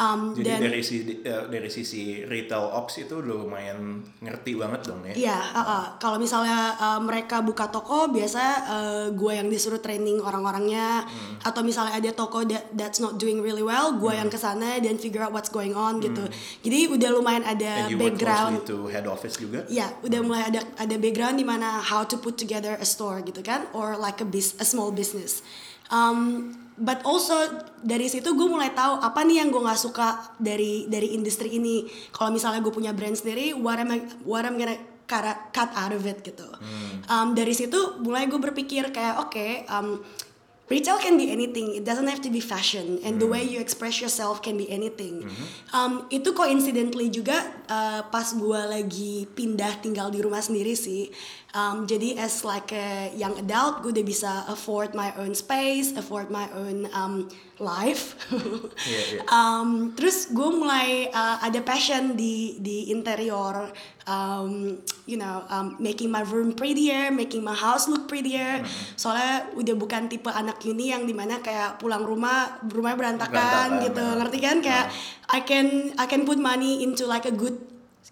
Um, 0.00 0.32
Jadi 0.32 0.48
dan 0.48 0.60
dari 0.64 0.80
sisi 0.80 1.20
uh, 1.20 1.44
dari 1.46 1.68
sisi 1.68 2.24
retail 2.24 2.72
ops 2.72 2.96
itu 2.96 3.20
udah 3.20 3.44
lumayan 3.44 4.00
ngerti 4.24 4.56
banget 4.56 4.88
dong 4.88 5.04
ya. 5.04 5.12
Iya, 5.12 5.38
uh, 5.52 5.60
uh. 5.60 5.84
kalau 6.00 6.16
misalnya 6.16 6.72
uh, 6.80 7.00
mereka 7.00 7.44
buka 7.44 7.68
toko, 7.68 8.08
biasa 8.08 8.42
uh, 8.64 9.06
gue 9.12 9.32
yang 9.36 9.52
disuruh 9.52 9.78
training 9.78 10.24
orang-orangnya, 10.24 11.04
Hmm. 11.06 11.36
atau 11.42 11.60
misalnya 11.60 11.98
ada 11.98 12.10
toko 12.12 12.46
that 12.46 12.72
that's 12.72 12.98
not 12.98 13.20
doing 13.20 13.44
really 13.44 13.60
well, 13.60 13.92
gue 13.94 14.08
Hmm. 14.08 14.24
yang 14.24 14.30
ke 14.30 14.38
sana 14.38 14.80
dan 14.80 14.96
figure 14.96 15.20
out 15.20 15.34
what's 15.34 15.50
going 15.50 15.76
on 15.76 16.00
gitu. 16.00 16.24
Jadi 16.64 16.88
udah 16.88 17.10
lumayan 17.12 17.44
ada 17.44 17.84
And 17.84 17.92
you 17.92 17.98
background. 18.00 18.64
to 18.64 18.88
head 18.88 19.04
office 19.04 19.36
juga. 19.36 19.66
Ya, 19.66 19.92
udah 20.00 20.20
mulai 20.22 20.48
ada 20.48 20.64
ada 20.78 20.96
background 20.96 21.36
di 21.36 21.44
mana 21.44 21.82
how 21.82 22.06
to 22.06 22.16
put 22.16 22.38
together 22.38 22.78
a 22.78 22.86
store 22.86 23.20
gitu 23.20 23.42
kan, 23.42 23.66
or 23.74 23.98
like 23.98 24.22
a 24.22 24.26
bis 24.28 24.54
a 24.56 24.64
small 24.64 24.88
business. 24.88 25.42
Um, 25.90 26.54
but 26.76 27.00
also 27.08 27.34
dari 27.80 28.06
situ 28.06 28.36
gue 28.36 28.48
mulai 28.48 28.72
tahu 28.76 29.00
apa 29.00 29.24
nih 29.24 29.44
yang 29.44 29.48
gue 29.48 29.62
nggak 29.64 29.80
suka 29.80 30.36
dari 30.36 30.84
dari 30.86 31.16
industri 31.16 31.56
ini. 31.56 31.88
Kalau 32.12 32.28
misalnya 32.32 32.60
gue 32.60 32.72
punya 32.72 32.92
brand 32.92 33.16
sendiri, 33.16 33.56
what 33.56 33.80
am 33.80 33.92
I 33.92 33.98
what 34.24 34.44
I'm 34.44 34.60
gonna 34.60 34.76
cut 35.06 35.70
out 35.72 35.92
of 35.94 36.02
it 36.04 36.20
gitu. 36.26 36.46
Um, 37.06 37.32
dari 37.32 37.54
situ 37.54 38.02
mulai 38.02 38.26
gue 38.26 38.38
berpikir 38.42 38.90
kayak 38.90 39.22
oke, 39.22 39.46
um, 39.70 40.02
retail 40.66 40.98
can 40.98 41.14
be 41.14 41.30
anything. 41.30 41.78
It 41.78 41.86
doesn't 41.86 42.10
have 42.10 42.18
to 42.26 42.30
be 42.30 42.42
fashion, 42.42 42.98
and 43.06 43.22
the 43.22 43.28
way 43.30 43.46
you 43.46 43.62
express 43.62 44.02
yourself 44.02 44.42
can 44.42 44.58
be 44.58 44.66
anything. 44.66 45.22
Um, 45.70 46.10
itu 46.10 46.34
coincidentally 46.34 47.06
juga 47.06 47.38
uh, 47.70 48.02
pas 48.10 48.26
gue 48.34 48.60
lagi 48.66 49.30
pindah 49.30 49.78
tinggal 49.78 50.10
di 50.10 50.18
rumah 50.18 50.42
sendiri 50.42 50.74
sih. 50.74 51.06
Um, 51.56 51.88
jadi 51.88 52.20
as 52.20 52.44
like 52.44 52.68
a 52.76 53.08
young 53.16 53.32
adult, 53.40 53.80
gue 53.80 53.88
udah 53.88 54.04
bisa 54.04 54.44
afford 54.44 54.92
my 54.92 55.08
own 55.16 55.32
space, 55.32 55.96
afford 55.96 56.28
my 56.28 56.44
own 56.52 56.84
um, 56.92 57.32
life. 57.56 58.12
Iya, 58.84 59.00
iya. 59.16 59.20
Um, 59.36 59.96
terus 59.96 60.28
gue 60.28 60.50
mulai 60.52 61.08
uh, 61.08 61.40
ada 61.40 61.64
passion 61.64 62.12
di 62.12 62.60
di 62.60 62.92
interior, 62.92 63.72
um, 64.04 64.76
you 65.08 65.16
know, 65.16 65.48
um, 65.48 65.80
making 65.80 66.12
my 66.12 66.20
room 66.28 66.52
prettier, 66.52 67.08
making 67.08 67.40
my 67.40 67.56
house 67.56 67.88
look 67.88 68.04
prettier. 68.04 68.60
Soalnya 69.00 69.48
udah 69.56 69.74
bukan 69.80 70.12
tipe 70.12 70.28
anak 70.28 70.60
uni 70.68 70.92
yang 70.92 71.08
di 71.08 71.16
mana 71.16 71.40
kayak 71.40 71.80
pulang 71.80 72.04
rumah 72.04 72.60
rumahnya 72.68 73.00
berantakan, 73.00 73.32
Berantakan, 73.32 73.84
gitu, 73.88 74.04
ya. 74.04 74.16
ngerti 74.20 74.38
kan? 74.44 74.56
Kayak 74.60 74.86
I 75.32 75.40
can 75.40 75.66
I 75.96 76.04
can 76.04 76.28
put 76.28 76.36
money 76.36 76.84
into 76.84 77.08
like 77.08 77.24
a 77.24 77.32
good 77.32 77.56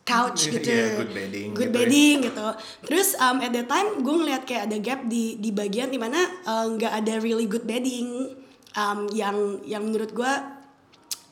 couch 0.04 0.46
Iya, 0.46 0.52
gitu, 0.60 0.68
iya, 0.68 0.86
good 1.00 1.12
bedding 1.16 1.48
good 1.56 1.68
gitu 1.68 1.72
ya. 1.72 1.76
bedding 1.80 2.16
gitu. 2.28 2.46
Terus 2.84 3.08
um, 3.16 3.40
at 3.40 3.50
that 3.50 3.66
time 3.66 3.88
gue 4.04 4.14
ngeliat 4.14 4.42
kayak 4.44 4.68
ada 4.68 4.76
gap 4.76 5.00
di 5.08 5.40
di 5.40 5.48
bagian 5.48 5.88
di 5.88 5.96
mana 5.96 6.20
uh, 6.44 6.68
nggak 6.68 6.92
ada 6.92 7.14
really 7.24 7.48
good 7.48 7.64
bedding 7.64 8.36
um, 8.76 9.08
yang 9.16 9.64
yang 9.64 9.80
menurut 9.80 10.12
gue 10.12 10.32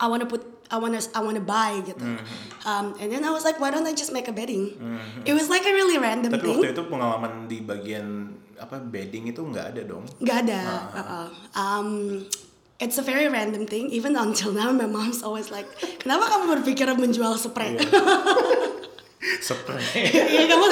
I 0.02 0.06
wanna 0.08 0.24
put 0.24 0.40
I 0.72 0.80
wanna 0.80 1.04
I 1.12 1.20
wanna 1.20 1.44
buy 1.44 1.84
gitu. 1.84 2.00
Mm-hmm. 2.00 2.64
Um, 2.64 2.96
and 2.96 3.12
then 3.12 3.22
I 3.22 3.30
was 3.30 3.44
like, 3.44 3.60
why 3.60 3.68
don't 3.68 3.84
I 3.84 3.92
just 3.92 4.08
make 4.08 4.24
a 4.24 4.32
bedding? 4.32 4.72
It 5.28 5.36
was 5.36 5.52
like 5.52 5.68
a 5.68 5.72
really 5.76 6.00
random 6.00 6.32
Tapi 6.32 6.40
thing. 6.48 6.58
waktu 6.64 6.72
itu 6.72 6.82
pengalaman 6.88 7.44
di 7.44 7.60
bagian 7.60 8.32
apa 8.56 8.80
bedding 8.80 9.28
itu 9.28 9.44
nggak 9.44 9.76
ada 9.76 9.82
dong. 9.84 10.08
Gak 10.24 10.48
ada. 10.48 10.60
Ah. 10.64 10.82
uh-uh. 10.96 11.26
Um, 11.52 11.88
it's 12.82 12.98
a 12.98 13.04
very 13.06 13.30
random 13.30 13.64
thing. 13.64 13.86
Even 13.94 14.18
until 14.18 14.50
now, 14.50 14.74
my 14.74 14.90
mom's 14.90 15.22
always 15.22 15.54
like, 15.54 15.70
kenapa 16.02 16.26
kamu 16.26 16.44
berpikir 16.58 16.90
menjual 16.92 17.38
spray? 17.38 17.78
Iya. 17.78 17.86
Spray. 19.22 20.10
ya 20.10 20.50
kamu 20.50 20.66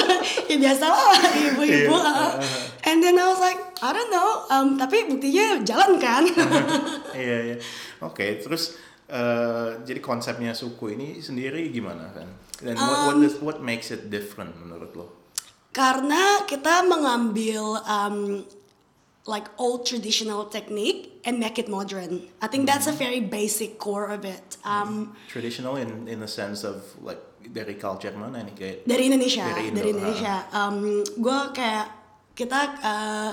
ya 0.51 0.55
biasa 0.59 0.85
lah 0.91 1.15
ibu-ibu. 1.55 1.95
Iya. 1.95 2.11
uh. 2.11 2.35
And 2.83 2.99
then 2.99 3.15
I 3.15 3.31
was 3.31 3.39
like, 3.39 3.55
I 3.79 3.95
don't 3.95 4.11
know. 4.11 4.29
Um, 4.51 4.67
tapi 4.75 5.07
buktinya 5.07 5.63
jalan 5.63 5.95
kan? 6.03 6.27
Iya 7.15 7.37
iya. 7.47 7.57
Oke, 8.07 8.43
terus 8.43 8.75
eh, 9.07 9.79
jadi 9.87 10.03
konsepnya 10.03 10.51
suku 10.51 10.99
ini 10.99 11.23
sendiri 11.23 11.71
gimana 11.71 12.11
kan? 12.11 12.27
Dan 12.59 12.75
what 12.75 12.91
what, 13.07 13.15
Um, 13.15 13.23
does- 13.23 13.39
what 13.39 13.57
makes 13.63 13.87
it 13.87 14.11
different 14.11 14.51
menurut 14.59 14.91
lo? 14.99 15.07
Karena 15.71 16.43
kita 16.43 16.83
mengambil 16.83 17.79
um, 17.87 18.43
like 19.23 19.47
old 19.55 19.87
traditional 19.87 20.51
technique 20.51 21.10
and 21.25 21.39
make 21.39 21.57
it 21.59 21.69
modern. 21.69 22.27
I 22.41 22.47
think 22.47 22.65
that's 22.65 22.87
a 22.87 22.95
very 22.95 23.19
basic 23.19 23.77
core 23.77 24.09
of 24.09 24.25
it. 24.25 24.57
Um, 24.65 25.15
Traditional 25.27 25.77
in 25.77 26.07
in 26.07 26.19
the 26.19 26.29
sense 26.29 26.63
of 26.63 26.81
like 27.01 27.21
dari 27.41 27.77
culture 27.77 28.13
mana 28.13 28.45
nih 28.45 28.55
kayak 28.57 28.77
dari 28.85 29.03
Indonesia. 29.09 29.45
Dari 29.45 29.73
dari, 29.73 29.89
Indo, 29.91 29.97
Indonesia. 29.97 30.35
gue 31.17 31.39
kayak 31.57 31.87
kita 32.37 32.59
uh, 32.81 33.31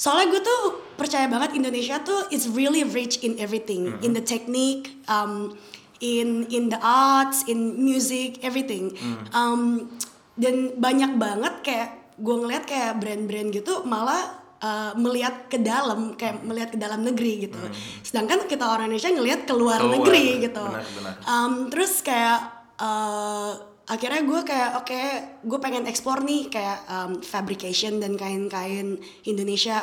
soalnya 0.00 0.36
gue 0.36 0.42
tuh 0.42 0.62
percaya 0.96 1.28
banget 1.28 1.56
Indonesia 1.56 2.00
tuh 2.00 2.28
is 2.32 2.48
really 2.48 2.84
rich 2.84 3.20
in 3.20 3.36
everything. 3.36 4.00
In 4.00 4.16
the 4.16 4.24
technique 4.24 4.96
um, 5.08 5.56
in 6.00 6.48
in 6.48 6.72
the 6.72 6.80
arts 6.80 7.44
in 7.46 7.80
music 7.80 8.40
everything. 8.40 8.96
Um, 9.36 9.92
dan 10.40 10.80
banyak 10.80 11.20
banget 11.20 11.54
kayak 11.60 11.90
gue 12.20 12.36
ngeliat 12.36 12.64
kayak 12.68 13.00
brand-brand 13.00 13.52
gitu 13.52 13.84
malah 13.88 14.40
uh, 14.60 14.92
melihat 14.96 15.48
ke 15.48 15.58
dalam 15.60 16.14
kayak 16.14 16.44
melihat 16.44 16.70
ke 16.72 16.78
dalam 16.78 17.00
negeri 17.02 17.48
gitu. 17.48 17.60
Sedangkan 18.04 18.44
kita 18.46 18.64
orang 18.64 18.92
Indonesia 18.92 19.12
ngelihat 19.12 19.40
ke 19.48 19.54
luar 19.56 19.80
Keluar, 19.80 19.94
negeri 19.98 20.24
gitu. 20.46 20.64
benar, 20.64 20.84
benar. 20.96 21.14
Um, 21.26 21.52
terus 21.72 22.00
kayak 22.04 22.40
uh, 22.80 23.52
akhirnya 23.90 24.22
gue 24.22 24.40
kayak 24.46 24.70
oke 24.84 25.00
gue 25.42 25.58
pengen 25.58 25.84
ekspor 25.90 26.22
nih 26.22 26.46
kayak 26.46 26.78
um, 26.86 27.18
fabrication 27.24 27.98
dan 27.98 28.14
kain-kain 28.14 29.00
Indonesia. 29.26 29.82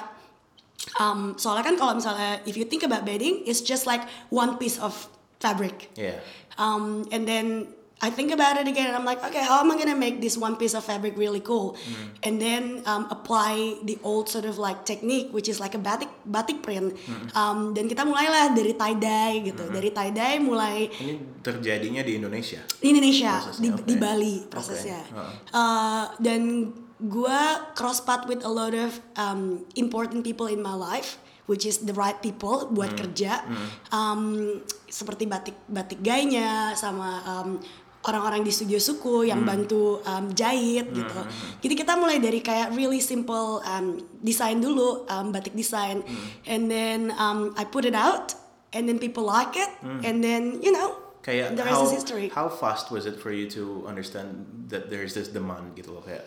Um, 1.01 1.35
soalnya 1.35 1.67
kan 1.67 1.75
kalau 1.75 1.93
misalnya 1.99 2.39
if 2.47 2.55
you 2.55 2.63
think 2.63 2.87
about 2.87 3.03
bedding 3.03 3.43
it's 3.43 3.59
just 3.59 3.83
like 3.83 4.07
one 4.31 4.55
piece 4.55 4.79
of 4.79 4.95
fabric. 5.43 5.91
Iya. 5.99 6.23
um, 6.57 7.05
and 7.13 7.29
then 7.29 7.69
I 7.97 8.09
think 8.09 8.29
about 8.29 8.61
it 8.61 8.69
again 8.69 8.87
and 8.87 8.95
I'm 8.95 9.03
like 9.03 9.17
okay 9.19 9.41
how 9.41 9.57
am 9.57 9.73
I 9.73 9.75
gonna 9.75 9.97
make 9.97 10.21
this 10.21 10.37
one 10.37 10.53
piece 10.53 10.73
of 10.73 10.83
fabric 10.83 11.17
really 11.17 11.41
cool? 11.41 11.73
And 12.21 12.37
then 12.37 12.85
um, 12.85 13.09
apply 13.09 13.81
the 13.81 13.97
old 14.01 14.29
sort 14.29 14.45
of 14.45 14.57
like 14.57 14.85
technique 14.85 15.33
which 15.33 15.49
is 15.49 15.57
like 15.57 15.73
a 15.73 15.81
batik 15.81 16.13
batik 16.21 16.61
print. 16.61 16.93
Um, 17.33 17.73
dan 17.73 17.89
kita 17.89 18.05
mulailah 18.05 18.53
dari 18.53 18.77
tie 18.77 18.93
dye 18.93 19.41
gitu. 19.43 19.65
Dari 19.67 19.89
tie 19.89 20.13
dye 20.13 20.37
mulai 20.37 20.93
Ini 20.93 21.41
terjadinya 21.41 22.01
di 22.01 22.13
Indonesia. 22.15 22.61
di 22.77 22.87
Indonesia 22.87 23.33
Prosesnya, 23.33 23.61
di, 23.61 23.69
oke. 23.73 23.81
di 23.83 23.95
Bali 23.97 24.35
prosesnya. 24.45 25.01
Heeh. 25.01 25.31
Uh, 25.49 26.05
dan 26.19 26.41
gue 26.97 27.39
cross 27.73 27.97
path 27.97 28.25
with 28.25 28.41
a 28.41 28.49
lot 28.49 28.73
of 28.73 29.01
um, 29.15 29.65
important 29.73 30.21
people 30.21 30.45
in 30.45 30.61
my 30.61 30.73
life 30.73 31.17
which 31.45 31.63
is 31.63 31.81
the 31.81 31.95
right 31.95 32.19
people 32.19 32.67
buat 32.69 32.93
Hmm. 32.93 32.99
kerja. 32.99 33.41
Um, 33.89 34.21
seperti 34.85 35.23
batik 35.25 35.55
batik 35.65 35.99
gaynya 35.99 36.73
sama 36.73 37.23
um, 37.23 37.49
orang-orang 38.03 38.41
di 38.41 38.51
studio 38.51 38.77
suku 38.77 39.25
yang 39.25 39.41
Hmm. 39.41 39.49
bantu 39.49 39.99
um, 40.03 40.29
jahit 40.31 40.91
gitu 40.91 41.19
jadi 41.59 41.73
kita 41.73 41.93
mulai 41.95 42.17
dari 42.17 42.39
kayak 42.39 42.73
really 42.73 42.99
simple 42.99 43.57
um, 43.63 43.97
desain 44.19 44.59
dulu 44.59 45.07
um, 45.07 45.31
batik 45.31 45.53
desain 45.53 46.03
Hmm. 46.03 46.27
and 46.45 46.63
then 46.67 46.99
um, 47.15 47.55
I 47.55 47.65
put 47.65 47.83
it 47.83 47.95
out 47.95 48.37
and 48.69 48.85
then 48.85 48.97
people 48.97 49.23
like 49.23 49.55
it 49.55 49.71
and 50.03 50.19
then 50.19 50.59
you 50.59 50.69
know 50.69 50.93
Hmm. 50.93 51.05
Kayak 51.27 51.59
the 51.59 51.63
rest 51.67 51.75
how, 51.75 51.83
is 51.83 51.91
history 51.91 52.27
how 52.31 52.47
fast 52.47 52.87
was 52.87 53.03
it 53.03 53.19
for 53.19 53.35
you 53.35 53.51
to 53.51 53.83
understand 53.83 54.47
that 54.71 54.87
there 54.87 55.03
is 55.03 55.11
this 55.11 55.27
demand 55.27 55.75
gitu 55.75 55.91
loh 55.91 55.99
kayak 55.99 56.23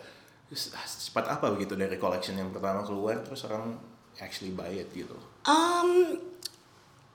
cepat 0.53 1.25
apa 1.25 1.49
begitu 1.57 1.73
dari 1.73 1.97
collection 1.97 2.37
yang 2.37 2.53
pertama 2.53 2.85
keluar 2.85 3.17
terus 3.25 3.41
orang 3.49 3.81
actually 4.21 4.53
buy 4.53 4.69
it 4.69 4.93
gitu. 4.93 5.17
Um, 5.49 6.21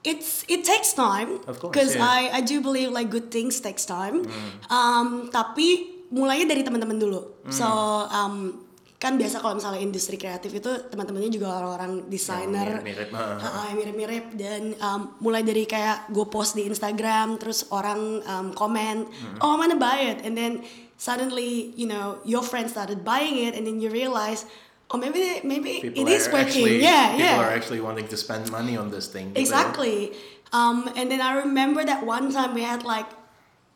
it's 0.07 0.47
it 0.47 0.63
takes 0.63 0.95
time 0.95 1.43
because 1.43 1.99
yeah. 1.99 2.07
I 2.07 2.39
I 2.39 2.41
do 2.41 2.63
believe 2.63 2.95
like 2.95 3.11
good 3.11 3.27
things 3.27 3.59
takes 3.59 3.83
time. 3.83 4.23
Um, 4.71 5.27
tapi 5.27 5.99
mulainya 6.15 6.55
dari 6.55 6.63
teman-teman 6.63 6.95
dulu. 6.95 7.43
So 7.51 7.67
um, 8.07 8.63
kan 8.97 9.13
biasa 9.13 9.45
kalau 9.45 9.61
misalnya 9.61 9.77
industri 9.85 10.17
kreatif 10.17 10.49
itu 10.57 10.89
teman-temannya 10.89 11.29
juga 11.29 11.53
orang-orang 11.53 12.09
desainer. 12.09 12.81
mirip-mirip, 12.81 13.13
yang 13.69 13.77
mirip-mirip 13.77 14.25
dan 14.33 14.61
um, 14.81 15.13
mulai 15.21 15.45
dari 15.45 15.69
kayak 15.69 16.09
gue 16.09 16.25
post 16.25 16.57
di 16.57 16.65
Instagram 16.65 17.37
terus 17.37 17.69
orang 17.69 18.25
um, 18.25 18.47
komen 18.57 19.05
Hmm. 19.07 19.37
oh 19.45 19.53
I'm 19.53 19.61
gonna 19.61 19.77
buy 19.77 20.01
it 20.13 20.25
and 20.25 20.33
then 20.33 20.65
suddenly 20.97 21.73
you 21.77 21.85
know 21.85 22.17
your 22.25 22.41
friends 22.41 22.73
started 22.73 23.05
buying 23.05 23.37
it 23.37 23.53
and 23.53 23.69
then 23.69 23.77
you 23.77 23.93
realize 23.93 24.49
oh 24.91 24.97
maybe 24.97 25.41
maybe 25.43 25.83
People 25.83 26.03
it 26.03 26.07
is 26.07 26.27
working 26.31 26.47
actually, 26.47 26.77
yeah 26.81 27.11
people 27.11 27.25
yeah 27.27 27.43
are 27.43 27.51
actually 27.51 27.81
wanting 27.83 28.07
to 28.07 28.17
spend 28.17 28.47
money 28.51 28.77
on 28.79 28.89
this 28.91 29.07
thing. 29.07 29.35
Exactly. 29.35 30.15
Um, 30.55 30.87
and 30.95 31.11
then 31.11 31.19
I 31.19 31.43
remember 31.43 31.83
that 31.83 32.07
one 32.07 32.31
time 32.31 32.55
we 32.55 32.63
had 32.63 32.87
like 32.87 33.07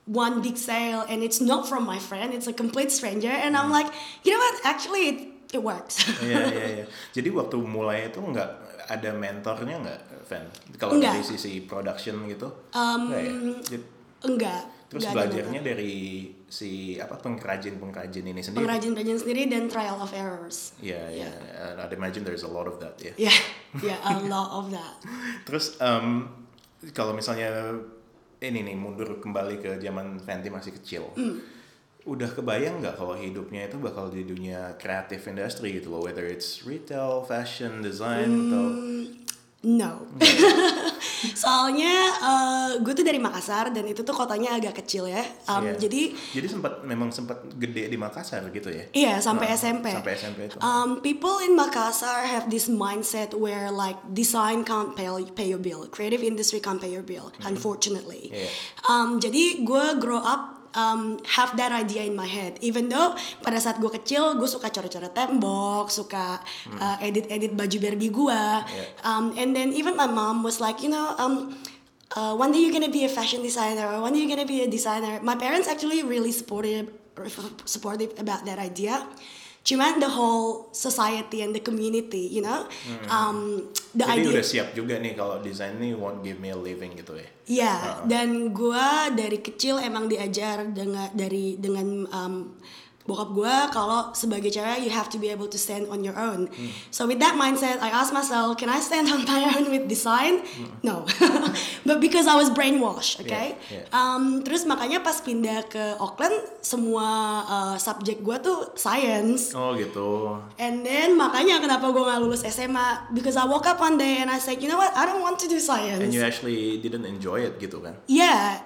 one 0.07 0.41
big 0.41 0.55
sale, 0.55 1.03
and 1.07 1.19
it's 1.21 1.43
not 1.43 1.67
from 1.67 1.83
my 1.83 1.99
friend; 1.99 2.31
it's 2.33 2.47
a 2.47 2.55
complete 2.55 2.91
stranger. 2.91 3.29
And 3.31 3.59
I'm 3.59 3.69
like, 3.69 3.91
you 4.23 4.31
know 4.31 4.39
what? 4.39 4.55
Actually, 4.63 5.03
it, 5.11 5.17
it 5.51 5.61
works. 5.61 5.99
Iya 6.23 6.39
iya 6.47 6.65
iya. 6.79 6.85
Jadi 7.11 7.29
waktu 7.35 7.59
mulai 7.59 8.07
itu 8.07 8.23
nggak 8.23 8.49
ada 8.87 9.09
mentornya 9.11 9.75
nggak, 9.83 9.99
Van? 10.31 10.47
Kalau 10.79 10.95
dari 10.95 11.21
sisi 11.27 11.59
production 11.67 12.23
gitu? 12.31 12.47
Um, 12.71 13.11
ya? 13.11 13.19
Jadi- 13.67 13.87
Enggak. 14.21 14.63
Terus 14.91 15.07
ada 15.07 15.23
belajarnya 15.23 15.61
dari 15.63 15.93
si 16.51 16.99
apa 16.99 17.15
pengrajin 17.15 17.79
pengrajin 17.79 18.27
ini 18.27 18.43
sendiri? 18.43 18.67
pengrajin-pengrajin 18.67 19.17
sendiri 19.23 19.47
dan 19.47 19.71
trial 19.71 19.95
of 19.95 20.11
errors. 20.11 20.75
Iya 20.83 20.99
iya. 21.07 21.31
And 21.71 21.79
I'd 21.79 21.95
imagine 21.95 22.27
there's 22.27 22.43
a 22.43 22.51
lot 22.51 22.67
of 22.67 22.83
that 22.83 22.99
ya. 22.99 23.15
Yeah, 23.15 23.39
yeah, 23.79 23.99
a 24.03 24.19
lot 24.27 24.51
of 24.51 24.75
that. 24.75 24.99
Terus 25.47 25.79
em, 25.79 26.27
kalau 26.91 27.15
misalnya 27.15 27.79
ini 28.43 28.67
nih 28.67 28.75
mundur 28.75 29.23
kembali 29.23 29.63
ke 29.63 29.79
zaman 29.79 30.19
Fenty 30.19 30.51
masih 30.51 30.75
kecil, 30.75 31.07
Hmm. 31.15 31.39
udah 32.01 32.33
kebayang 32.33 32.81
nggak 32.81 32.97
kalau 32.97 33.13
hidupnya 33.13 33.69
itu 33.69 33.77
bakal 33.77 34.09
di 34.09 34.25
dunia 34.25 34.73
kreatif 34.75 35.23
industry 35.29 35.77
gitu 35.79 35.93
loh, 35.93 36.01
whether 36.03 36.25
it's 36.25 36.65
retail, 36.65 37.21
fashion, 37.23 37.79
design 37.79 38.49
atau 38.49 38.65
No. 39.61 40.09
Soalnya 41.37 41.93
gue 42.81 42.93
tuh 42.97 43.05
dari 43.05 43.21
Makassar 43.21 43.69
dan 43.69 43.85
itu 43.85 44.01
tuh 44.01 44.09
kotanya 44.09 44.57
agak 44.57 44.81
kecil 44.81 45.05
ya. 45.05 45.21
Um, 45.45 45.61
Iya. 45.61 45.77
Jadi 45.77 46.01
jadi 46.33 46.47
sempat 46.49 46.81
memang 46.81 47.13
sempat 47.13 47.45
gede 47.55 47.85
di 47.85 47.93
Makassar 47.93 48.41
gitu 48.49 48.73
ya? 48.73 48.89
Iya 48.89 49.13
sampai 49.21 49.53
Ah, 49.53 49.57
SMP. 49.57 49.93
Sampai 49.93 50.17
SMP 50.17 50.39
itu. 50.49 50.57
Um, 50.57 50.97
people 50.99 51.37
in 51.45 51.53
Makassar 51.53 52.25
have 52.25 52.49
this 52.49 52.65
mindset 52.65 53.37
where 53.37 53.69
like 53.69 54.01
design 54.09 54.65
can't 54.65 54.97
pay, 54.97 55.05
pay 55.37 55.45
your 55.45 55.61
bill, 55.61 55.85
creative 55.93 56.25
industry 56.25 56.57
can't 56.57 56.81
pay 56.81 56.89
your 56.89 57.05
bill, 57.05 57.29
unfortunately. 57.45 58.33
Iya. 58.33 58.49
Um, 58.89 59.21
jadi 59.21 59.61
gue 59.61 59.85
grow 60.01 60.19
up 60.19 60.60
um, 60.75 61.19
have 61.39 61.55
that 61.57 61.71
idea 61.71 62.03
in 62.03 62.15
my 62.15 62.27
head. 62.27 62.57
Even 62.61 62.87
though 62.89 63.15
pada 63.43 63.59
saat 63.59 63.79
gue 63.79 63.91
kecil 63.91 64.35
gue 64.39 64.47
suka 64.47 64.71
coret-coret 64.71 65.11
tembok, 65.15 65.91
suka 65.91 66.39
uh, 66.79 66.97
edit-edit 67.03 67.55
baju 67.55 67.77
Barbie 67.81 68.11
gue. 68.11 68.43
Um, 69.03 69.35
and 69.37 69.55
then 69.55 69.73
even 69.73 69.95
my 69.95 70.07
mom 70.07 70.43
was 70.43 70.59
like, 70.59 70.83
you 70.83 70.89
know, 70.89 71.15
um, 71.17 71.55
uh, 72.15 72.35
one 72.35 72.51
day 72.51 72.59
you're 72.59 72.75
gonna 72.75 72.91
be 72.91 73.07
a 73.07 73.11
fashion 73.11 73.41
designer, 73.41 73.87
or 73.87 74.01
one 74.01 74.13
day 74.13 74.19
you're 74.23 74.31
gonna 74.31 74.47
be 74.47 74.63
a 74.63 74.69
designer. 74.69 75.19
My 75.23 75.35
parents 75.35 75.67
actually 75.67 76.03
really 76.03 76.31
supportive, 76.31 76.91
supportive 77.65 78.15
about 78.19 78.43
that 78.45 78.59
idea. 78.59 79.03
Cuman 79.61 80.01
the 80.01 80.09
whole 80.09 80.73
society 80.73 81.45
and 81.45 81.53
the 81.53 81.61
community, 81.61 82.25
you 82.25 82.41
know, 82.41 82.65
um, 83.13 83.69
the 83.93 84.01
Jadi 84.01 84.25
idea. 84.25 84.33
udah 84.33 84.45
siap 84.45 84.67
juga 84.73 84.97
nih 84.97 85.13
kalau 85.13 85.37
desain 85.37 85.77
ini 85.77 85.93
won't 85.93 86.25
give 86.25 86.41
me 86.41 86.49
a 86.49 86.57
living 86.57 86.97
gitu 86.97 87.13
ya. 87.13 87.29
Iya, 87.45 87.75
dan 88.09 88.49
gua 88.57 89.13
dari 89.13 89.37
kecil 89.37 89.77
emang 89.77 90.09
diajar 90.09 90.65
dengan 90.65 91.13
dari 91.13 91.61
dengan 91.61 92.09
um, 92.09 92.57
bokap 93.05 93.29
gua 93.33 93.55
kalau 93.73 94.13
sebagai 94.13 94.53
cewek 94.53 94.85
you 94.85 94.91
have 94.93 95.09
to 95.09 95.17
be 95.17 95.29
able 95.29 95.49
to 95.49 95.57
stand 95.57 95.89
on 95.89 96.05
your 96.05 96.15
own. 96.17 96.47
So 96.93 97.09
with 97.09 97.19
that 97.19 97.33
mindset, 97.35 97.81
I 97.81 97.89
asked 97.89 98.13
myself, 98.13 98.57
can 98.57 98.69
I 98.69 98.79
stand 98.79 99.09
on 99.09 99.25
my 99.25 99.41
own 99.57 99.69
with 99.73 99.89
design? 99.89 100.45
No, 100.85 101.05
but 101.87 101.97
because 101.97 102.29
I 102.29 102.35
was 102.37 102.53
brainwashed, 102.53 103.21
okay. 103.25 103.57
Yeah, 103.69 103.85
yeah. 103.85 103.95
Um, 103.95 104.45
terus 104.45 104.65
makanya 104.65 105.01
pas 105.01 105.17
pindah 105.21 105.65
ke 105.65 105.97
Auckland, 105.97 106.35
semua 106.61 107.05
uh, 107.45 107.75
subjek 107.77 108.21
gua 108.21 108.37
tuh 108.37 108.73
science. 108.77 109.53
Oh 109.57 109.73
gitu. 109.73 110.37
And 110.57 110.85
then 110.85 111.17
makanya 111.17 111.61
kenapa 111.61 111.89
gue 111.89 112.03
gak 112.03 112.19
lulus 112.21 112.43
SMA 112.45 113.13
because 113.13 113.35
I 113.37 113.45
woke 113.45 113.65
up 113.65 113.81
one 113.81 113.97
day 113.97 114.21
and 114.21 114.29
I 114.29 114.37
said, 114.37 114.61
you 114.61 114.69
know 114.69 114.77
what, 114.77 114.93
I 114.93 115.05
don't 115.05 115.21
want 115.21 115.41
to 115.41 115.47
do 115.47 115.57
science. 115.59 116.01
And 116.01 116.13
you 116.13 116.21
actually 116.21 116.77
didn't 116.79 117.05
enjoy 117.05 117.45
it 117.45 117.57
gitu 117.57 117.81
kan? 117.81 117.97
yeah, 118.07 118.61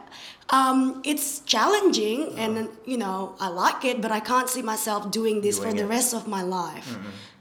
um, 0.50 1.02
it's 1.04 1.40
challenging 1.42 2.34
and 2.38 2.70
you 2.86 2.98
know 2.98 3.34
I 3.40 3.48
like 3.50 3.86
it, 3.86 4.02
but 4.02 4.12
I 4.12 4.20
can't 4.20 4.50
see 4.50 4.62
myself 4.62 5.10
doing 5.12 5.42
this 5.42 5.58
for 5.58 5.66
Doing 5.72 5.78
the 5.78 5.88
it. 5.88 5.96
rest 5.98 6.14
of 6.14 6.28
my 6.28 6.42
life. 6.42 6.98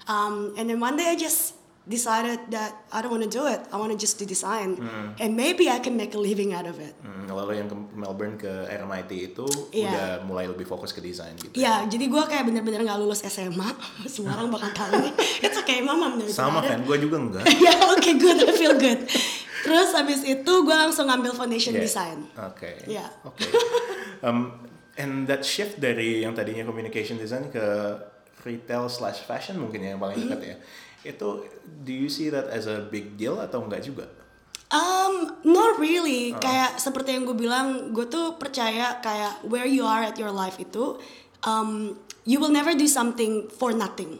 Um, 0.08 0.52
and 0.56 0.68
then 0.68 0.80
one 0.80 0.96
day 0.96 1.08
I 1.12 1.16
just 1.16 1.54
decided 1.84 2.40
that 2.48 2.72
I 2.88 3.04
don't 3.04 3.12
want 3.12 3.24
to 3.24 3.28
do 3.28 3.44
it. 3.44 3.60
I 3.68 3.76
want 3.76 3.92
to 3.92 3.98
just 4.00 4.16
do 4.16 4.24
design, 4.24 4.80
and 5.20 5.36
maybe 5.36 5.68
I 5.68 5.84
can 5.84 6.00
make 6.00 6.16
a 6.16 6.20
living 6.20 6.56
out 6.56 6.64
of 6.64 6.80
it. 6.80 6.96
Hmm, 7.04 7.28
lalu 7.28 7.60
yang 7.60 7.68
ke 7.68 7.76
Melbourne 7.92 8.40
ke 8.40 8.48
RMIT 8.72 9.10
itu 9.12 9.44
Iya. 9.68 9.92
udah 9.92 10.08
mulai 10.24 10.48
lebih 10.48 10.64
fokus 10.64 10.96
ke 10.96 11.04
desain 11.04 11.36
gitu. 11.36 11.52
Ya, 11.52 11.84
jadi 11.84 12.08
gue 12.08 12.22
kayak 12.24 12.48
bener-bener 12.48 12.88
gak 12.88 12.96
lulus 12.96 13.20
SMA. 13.28 13.68
Semua 14.12 14.32
orang 14.32 14.48
bakal 14.48 14.72
tahu. 14.72 15.12
It's 15.44 15.60
okay, 15.60 15.84
mama 15.84 16.16
Sama 16.32 16.64
kan, 16.64 16.80
gue 16.88 16.96
juga 17.04 17.20
enggak. 17.20 17.44
ya 17.68 17.76
oke 17.92 18.10
good 18.16 18.38
I 18.40 18.52
feel 18.56 18.76
good 18.80 19.04
terus 19.64 19.96
habis 19.96 20.20
itu 20.22 20.52
gue 20.52 20.76
langsung 20.76 21.08
ngambil 21.08 21.32
foundation 21.32 21.72
Yeah. 21.72 21.82
design 21.82 22.18
Oke. 22.36 22.70
Yeah. 22.84 23.08
Oke. 23.24 23.40
Um, 24.20 24.52
and 24.94 25.24
that 25.26 25.42
shift 25.42 25.80
dari 25.80 26.22
yang 26.22 26.32
tadinya 26.32 26.62
communication 26.62 27.16
design 27.16 27.48
ke 27.48 27.64
retail 28.44 28.86
slash 28.86 29.24
fashion 29.24 29.56
mungkin 29.56 29.80
ya 29.80 29.96
yang 29.96 30.00
paling 30.00 30.20
dekat 30.20 30.40
ya. 30.44 30.56
Itu 31.02 31.44
do 31.84 31.92
you 31.92 32.08
see 32.08 32.28
that 32.28 32.48
as 32.48 32.64
a 32.64 32.84
big 32.84 33.16
deal 33.16 33.40
atau 33.40 33.64
enggak 33.64 33.82
juga? 33.82 34.06
um 34.72 35.38
not 35.44 35.76
really 35.76 36.34
kayak 36.34 36.80
seperti 36.80 37.14
yang 37.14 37.28
gue 37.28 37.36
bilang 37.36 37.92
gue 37.94 38.10
tuh 38.10 38.34
percaya 38.34 38.98
kayak 38.98 39.44
where 39.46 39.68
you 39.68 39.86
are 39.86 40.02
at 40.02 40.16
your 40.18 40.34
life 40.34 40.58
itu 40.58 40.98
um 41.46 41.94
you 42.24 42.40
will 42.40 42.50
never 42.50 42.72
do 42.72 42.88
something 42.88 43.46
for 43.54 43.70
nothing 43.70 44.18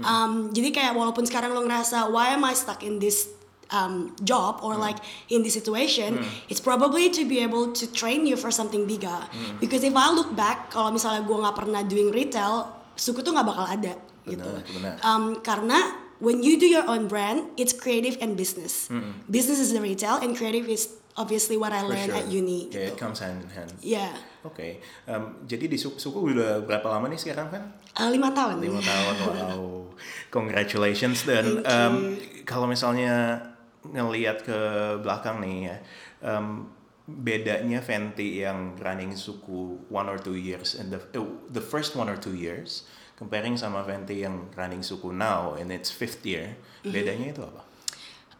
um 0.00 0.48
jadi 0.54 0.72
kayak 0.72 0.92
walaupun 0.96 1.26
sekarang 1.28 1.52
lo 1.52 1.66
ngerasa 1.66 2.08
why 2.08 2.32
am 2.32 2.46
I 2.46 2.54
stuck 2.56 2.80
in 2.80 2.96
this 2.96 3.28
um, 3.72 4.14
job 4.22 4.60
or 4.62 4.76
like 4.76 4.98
in 5.30 5.42
this 5.42 5.54
situation, 5.54 6.22
it's 6.50 6.60
probably 6.60 7.10
to 7.10 7.24
be 7.26 7.40
able 7.40 7.72
to 7.72 7.84
train 7.90 8.26
you 8.26 8.36
for 8.36 8.50
something 8.50 8.86
bigger. 8.86 9.18
Because 9.58 9.82
if 9.82 9.94
I 9.96 10.10
look 10.12 10.34
back, 10.36 10.70
kalau 10.70 10.94
misalnya 10.94 11.26
gue 11.26 11.36
nggak 11.38 11.56
pernah 11.56 11.82
doing 11.86 12.10
retail, 12.10 12.68
suku 12.94 13.22
tuh 13.22 13.32
nggak 13.34 13.46
bakal 13.48 13.66
ada 13.66 13.94
gitu. 14.28 14.44
Benar, 14.44 14.74
benar. 14.76 14.94
Um, 15.02 15.40
karena 15.40 15.78
when 16.20 16.44
you 16.44 16.60
do 16.60 16.68
your 16.68 16.84
own 16.86 17.08
brand, 17.08 17.48
it's 17.56 17.72
creative 17.72 18.20
and 18.20 18.36
business. 18.36 18.86
Business 19.26 19.58
is 19.58 19.72
the 19.72 19.80
retail 19.80 20.20
and 20.20 20.36
creative 20.36 20.68
is 20.68 21.00
obviously 21.16 21.56
what 21.56 21.72
I 21.72 21.82
For 21.82 21.92
learned 21.92 22.12
sure. 22.12 22.20
at 22.20 22.26
uni. 22.28 22.68
Yeah, 22.70 22.92
it 22.92 22.96
gitu. 22.96 23.00
comes 23.00 23.18
hand 23.24 23.42
in 23.42 23.50
hand. 23.50 23.72
Yeah. 23.80 24.12
Oke. 24.44 24.80
Um, 25.04 25.44
jadi 25.44 25.68
di 25.68 25.76
suku, 25.76 26.00
suku 26.00 26.32
udah 26.32 26.64
berapa 26.64 26.86
lama 26.88 27.12
nih 27.12 27.20
sekarang 27.20 27.52
kan? 27.52 27.62
Uh, 27.98 28.08
lima 28.08 28.30
tahun. 28.32 28.62
lima 28.62 28.78
tahun 28.80 29.14
wow 29.18 29.60
congratulations 30.36 31.26
dan 31.26 31.66
um, 31.66 32.14
kalau 32.46 32.70
misalnya 32.70 33.42
ngelihat 33.84 34.44
ke 34.44 34.58
belakang 35.00 35.40
nih 35.40 35.72
ya 35.72 35.76
um, 36.24 36.68
bedanya 37.08 37.80
Fenty 37.80 38.44
yang 38.44 38.76
running 38.78 39.16
suku 39.16 39.80
one 39.90 40.06
or 40.06 40.20
two 40.20 40.36
years 40.36 40.76
and 40.76 40.92
the 40.92 41.00
uh, 41.16 41.26
the 41.50 41.62
first 41.64 41.96
one 41.96 42.06
or 42.06 42.20
two 42.20 42.36
years 42.36 42.86
comparing 43.16 43.56
sama 43.56 43.82
Fenty 43.82 44.22
yang 44.22 44.46
running 44.54 44.84
suku 44.84 45.10
now 45.10 45.56
in 45.56 45.72
its 45.72 45.88
fifth 45.88 46.22
year 46.24 46.54
Mm-hmm. 46.80 46.96
bedanya 46.96 47.28
itu 47.36 47.42
apa 47.44 47.62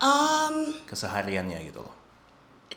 Um, 0.01 0.73
kesehariannya 0.89 1.61
gitu 1.69 1.85
loh 1.85 2.01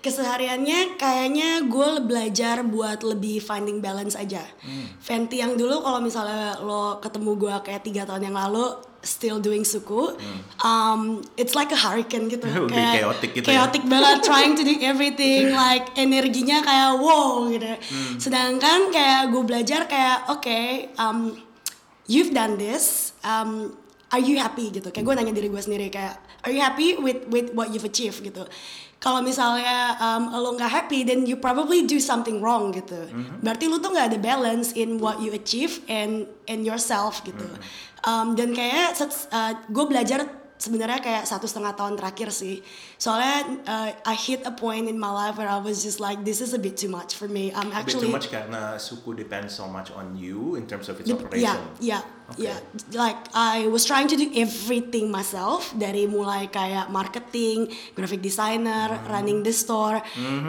kesehariannya 0.03 0.99
kayaknya 0.99 1.63
gue 1.71 2.03
belajar 2.03 2.59
buat 2.67 2.99
lebih 3.07 3.39
finding 3.39 3.79
balance 3.79 4.19
aja. 4.19 4.43
Fenty 4.99 5.39
yang 5.39 5.55
dulu 5.55 5.79
kalau 5.79 6.03
misalnya 6.03 6.59
lo 6.59 6.99
ketemu 6.99 7.31
gue 7.39 7.55
kayak 7.63 7.87
tiga 7.87 8.03
tahun 8.03 8.27
yang 8.27 8.35
lalu 8.35 8.75
still 9.03 9.37
doing 9.43 9.67
suku, 9.67 10.15
um, 10.63 11.21
it's 11.35 11.53
like 11.53 11.69
a 11.75 11.77
hurricane 11.77 12.31
gitu. 12.31 12.47
Lebih 12.71 12.73
chaotic 12.73 13.29
gitu 13.35 13.47
ya. 13.51 13.67
Chaotic 13.67 13.83
banget, 13.85 14.23
trying 14.23 14.55
to 14.55 14.63
do 14.63 14.73
everything, 14.81 15.51
like 15.67 15.91
energinya 15.99 16.63
kayak 16.63 16.97
wow 16.97 17.45
gitu. 17.51 17.67
Sedangkan 18.17 18.89
kayak 18.89 19.29
gue 19.29 19.43
belajar 19.43 19.85
kayak 19.85 20.31
oke, 20.31 20.59
um, 20.97 21.35
you've 22.07 22.31
done 22.31 22.55
this, 22.55 23.11
um, 23.27 23.75
are 24.09 24.23
you 24.23 24.39
happy 24.39 24.71
gitu? 24.71 24.89
Kayak 24.89 25.05
gue 25.05 25.13
nanya 25.19 25.33
diri 25.35 25.51
gue 25.51 25.61
sendiri 25.61 25.91
kayak, 25.91 26.17
are 26.47 26.51
you 26.55 26.63
happy 26.63 26.95
with 26.97 27.27
with 27.27 27.51
what 27.51 27.69
you've 27.75 27.85
achieved 27.85 28.23
gitu? 28.23 28.47
Kalau 29.03 29.19
misalnya 29.19 29.99
um, 29.99 30.31
lo 30.31 30.55
nggak 30.55 30.71
happy, 30.71 31.03
then 31.03 31.27
you 31.27 31.35
probably 31.35 31.83
do 31.83 31.99
something 31.99 32.39
wrong 32.39 32.71
gitu. 32.71 33.03
Berarti 33.43 33.67
lu 33.67 33.83
tuh 33.83 33.91
nggak 33.91 34.15
ada 34.15 34.19
balance 34.23 34.71
in 34.79 34.95
what 34.95 35.19
you 35.19 35.35
achieve 35.35 35.83
and 35.91 36.23
and 36.47 36.63
yourself 36.63 37.19
gitu. 37.27 37.43
Um, 38.07 38.31
dan 38.39 38.55
kayak 38.55 38.95
gue 39.67 39.85
belajar 39.91 40.23
sebenarnya 40.55 41.03
kayak 41.03 41.23
satu 41.27 41.43
setengah 41.43 41.75
tahun 41.75 41.99
terakhir 41.99 42.31
sih. 42.31 42.63
Soalnya 42.95 43.59
uh, 43.67 43.89
I 44.07 44.15
hit 44.15 44.47
a 44.47 44.55
point 44.55 44.87
in 44.87 44.95
my 44.95 45.11
life 45.11 45.35
where 45.35 45.51
I 45.51 45.59
was 45.59 45.83
just 45.83 45.99
like, 45.99 46.23
this 46.23 46.39
is 46.39 46.55
a 46.55 46.61
bit 46.61 46.79
too 46.79 46.87
much 46.87 47.19
for 47.19 47.27
me. 47.27 47.51
I'm 47.51 47.75
a 47.75 47.83
bit 47.83 47.91
actually 47.91 48.07
too 48.07 48.15
much 48.15 48.31
karena 48.31 48.79
suku 48.79 49.11
depends 49.11 49.51
so 49.51 49.67
much 49.67 49.91
on 49.91 50.15
you 50.15 50.55
in 50.55 50.63
terms 50.63 50.87
of 50.87 50.95
its 51.03 51.11
operation 51.11 51.43
Yeah, 51.43 51.59
yeah, 51.83 52.01
Okay. 52.33 52.49
yeah. 52.49 52.59
Like 52.91 53.15
I 53.33 53.65
was 53.67 53.85
trying 53.85 54.09
to 54.09 54.15
do 54.15 54.27
everything 54.33 55.09
myself 55.09 55.69
dari 55.73 56.05
mulai 56.05 56.49
kayak 56.49 56.89
marketing, 56.89 57.69
graphic 57.93 58.21
designer, 58.21 58.85
Mm-hmm. 58.93 59.09
running 59.09 59.39
the 59.41 59.51
store, 59.51 60.01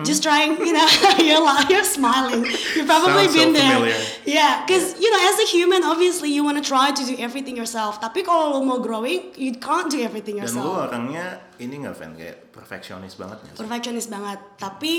just 0.02 0.22
trying, 0.22 0.56
you 0.58 0.72
know, 0.72 0.88
you're 1.22 1.40
like 1.40 1.68
you're 1.68 1.84
smiling. 1.84 2.44
You've 2.74 2.86
probably 2.86 3.28
Sounds 3.28 3.34
so 3.34 3.40
been 3.40 3.52
there. 3.52 3.74
familiar. 3.76 3.98
Yeah, 4.24 4.64
because 4.64 4.96
you 4.96 5.08
know, 5.08 5.20
as 5.28 5.36
a 5.40 5.48
human, 5.48 5.84
obviously 5.84 6.32
you 6.32 6.42
want 6.42 6.56
to 6.56 6.64
try 6.64 6.90
to 6.90 7.02
do 7.04 7.14
everything 7.16 7.54
yourself. 7.54 8.00
Tapi 8.00 8.22
kalau 8.22 8.54
lo 8.54 8.60
mau 8.60 8.78
growing, 8.80 9.32
you 9.36 9.54
can't 9.56 9.88
do 9.88 10.00
everything 10.00 10.40
dan 10.40 10.48
lu 10.48 10.60
yourself. 10.60 10.88
orangnya 10.90 11.26
ini 11.56 11.84
nggak 11.84 11.94
fan 11.94 12.12
kayak 12.14 12.50
perfeksionis 12.50 13.14
banget 13.14 13.38
nggak? 13.44 13.56
Perfectionist 13.60 14.08
banget. 14.08 14.38
Tapi 14.56 14.92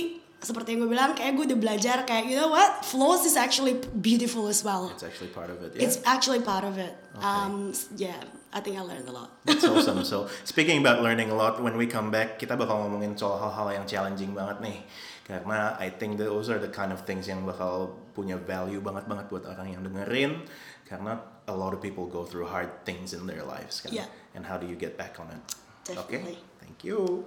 seperti 0.44 0.76
yang 0.76 0.86
gue 0.86 0.92
bilang, 0.92 1.12
kayak 1.16 1.34
gue 1.36 1.46
udah 1.54 1.60
belajar 1.60 1.98
kayak 2.04 2.28
you 2.28 2.38
know 2.38 2.52
what, 2.52 2.84
flaws 2.86 3.24
is 3.26 3.36
actually 3.36 3.80
beautiful 3.96 4.46
as 4.48 4.62
well. 4.62 4.92
It's 4.94 5.06
actually 5.06 5.32
part 5.32 5.50
of 5.50 5.62
it. 5.64 5.74
Yeah. 5.74 5.84
It's 5.88 5.98
actually 6.06 6.42
part 6.44 6.64
of 6.68 6.78
it. 6.78 6.94
Um, 7.18 7.72
s- 7.72 7.88
yeah, 7.96 8.20
I 8.54 8.60
think 8.62 8.78
I 8.78 8.84
learned 8.86 9.08
a 9.08 9.16
lot. 9.16 9.32
That's 9.48 9.66
awesome. 9.66 10.04
So 10.06 10.28
speaking 10.44 10.80
about 10.84 11.02
learning 11.02 11.32
a 11.32 11.38
lot, 11.38 11.64
when 11.64 11.80
we 11.80 11.88
come 11.88 12.12
back 12.12 12.38
kita 12.38 12.54
bakal 12.60 12.86
ngomongin 12.86 13.16
soal 13.18 13.40
hal-hal 13.42 13.74
yang 13.74 13.86
challenging 13.88 14.36
banget 14.36 14.60
nih. 14.62 14.80
Karena 15.26 15.74
I 15.82 15.90
think 15.90 16.22
those 16.22 16.54
are 16.54 16.62
the 16.62 16.70
kind 16.70 16.94
of 16.94 17.02
things 17.10 17.26
yang 17.26 17.42
bakal 17.50 17.98
punya 18.14 18.38
value 18.38 18.78
banget 18.78 19.10
banget 19.10 19.26
buat 19.34 19.50
orang 19.50 19.74
yang 19.74 19.82
dengerin. 19.82 20.46
Karena 20.86 21.18
a 21.50 21.56
lot 21.58 21.74
of 21.74 21.82
people 21.82 22.06
go 22.06 22.22
through 22.30 22.46
hard 22.46 22.70
things 22.86 23.10
in 23.18 23.26
their 23.26 23.42
lives 23.42 23.82
kan. 23.82 23.90
Yeah. 23.90 24.06
And 24.38 24.46
how 24.46 24.62
do 24.62 24.70
you 24.70 24.78
get 24.78 25.02
back 25.02 25.18
on 25.18 25.34
it? 25.34 25.42
Okay. 25.90 26.22
Definitely. 26.22 26.38
Thank 26.62 26.86
you. 26.86 27.26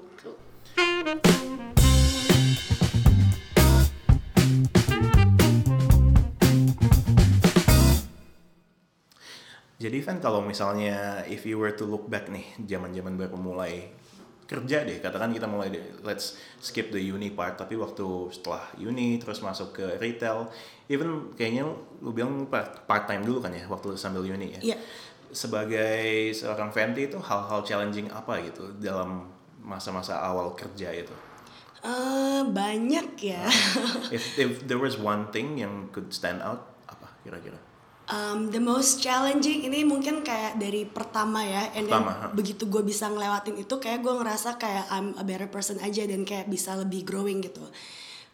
Jadi 9.79 10.03
Van 10.03 10.19
kalau 10.19 10.43
misalnya 10.43 11.23
if 11.31 11.47
you 11.47 11.55
were 11.55 11.71
to 11.71 11.87
look 11.87 12.11
back 12.11 12.27
nih 12.27 12.43
zaman-zaman 12.67 13.15
baru 13.15 13.39
mulai 13.39 13.95
kerja 14.49 14.81
deh 14.83 14.99
katakan 14.99 15.31
kita 15.31 15.45
mulai 15.45 15.69
deh 15.69 15.85
let's 16.03 16.35
skip 16.59 16.89
the 16.89 16.99
uni 16.99 17.31
part 17.31 17.61
tapi 17.61 17.77
waktu 17.77 18.03
setelah 18.33 18.65
uni 18.81 19.21
terus 19.21 19.45
masuk 19.45 19.77
ke 19.77 19.87
retail 20.01 20.49
even 20.89 21.31
kayaknya 21.37 21.69
lu 22.01 22.11
bilang 22.11 22.49
part, 22.49 22.89
part 22.89 23.05
time 23.05 23.23
dulu 23.23 23.45
kan 23.45 23.53
ya 23.53 23.69
waktu 23.69 23.93
sambil 23.95 24.25
uni 24.25 24.57
ya 24.57 24.73
Iya. 24.73 24.77
sebagai 25.31 26.33
seorang 26.33 26.73
Fenty 26.73 27.13
itu 27.13 27.21
hal-hal 27.21 27.61
challenging 27.61 28.09
apa 28.09 28.41
gitu 28.41 28.73
dalam 28.81 29.29
masa-masa 29.61 30.17
awal 30.19 30.57
kerja 30.57 30.91
itu 30.97 31.13
Eh, 31.79 32.43
banyak 32.43 33.15
ya. 33.23 33.47
If 34.11 34.35
if 34.35 34.67
there 34.67 34.83
was 34.83 34.99
one 34.99 35.31
thing 35.31 35.63
yang 35.63 35.87
could 35.95 36.11
stand 36.11 36.43
out, 36.43 36.75
apa 36.91 37.07
kira-kira? 37.23 37.55
Um, 38.09 38.49
the 38.49 38.57
most 38.57 39.05
challenging 39.05 39.69
ini 39.69 39.85
mungkin 39.85 40.25
kayak 40.25 40.57
dari 40.57 40.89
pertama 40.89 41.45
ya, 41.45 41.69
and 41.77 41.93
then 41.93 42.01
Pertama, 42.01 42.13
ha. 42.17 42.33
begitu 42.33 42.65
gue 42.65 42.81
bisa 42.81 43.05
ngelewatin 43.13 43.61
itu 43.61 43.75
kayak 43.77 44.01
gue 44.01 44.15
ngerasa 44.17 44.57
kayak 44.57 44.89
I'm 44.89 45.13
a 45.21 45.25
better 45.29 45.45
person 45.45 45.77
aja 45.85 46.09
dan 46.09 46.25
kayak 46.25 46.49
bisa 46.49 46.73
lebih 46.73 47.05
growing 47.05 47.45
gitu. 47.45 47.61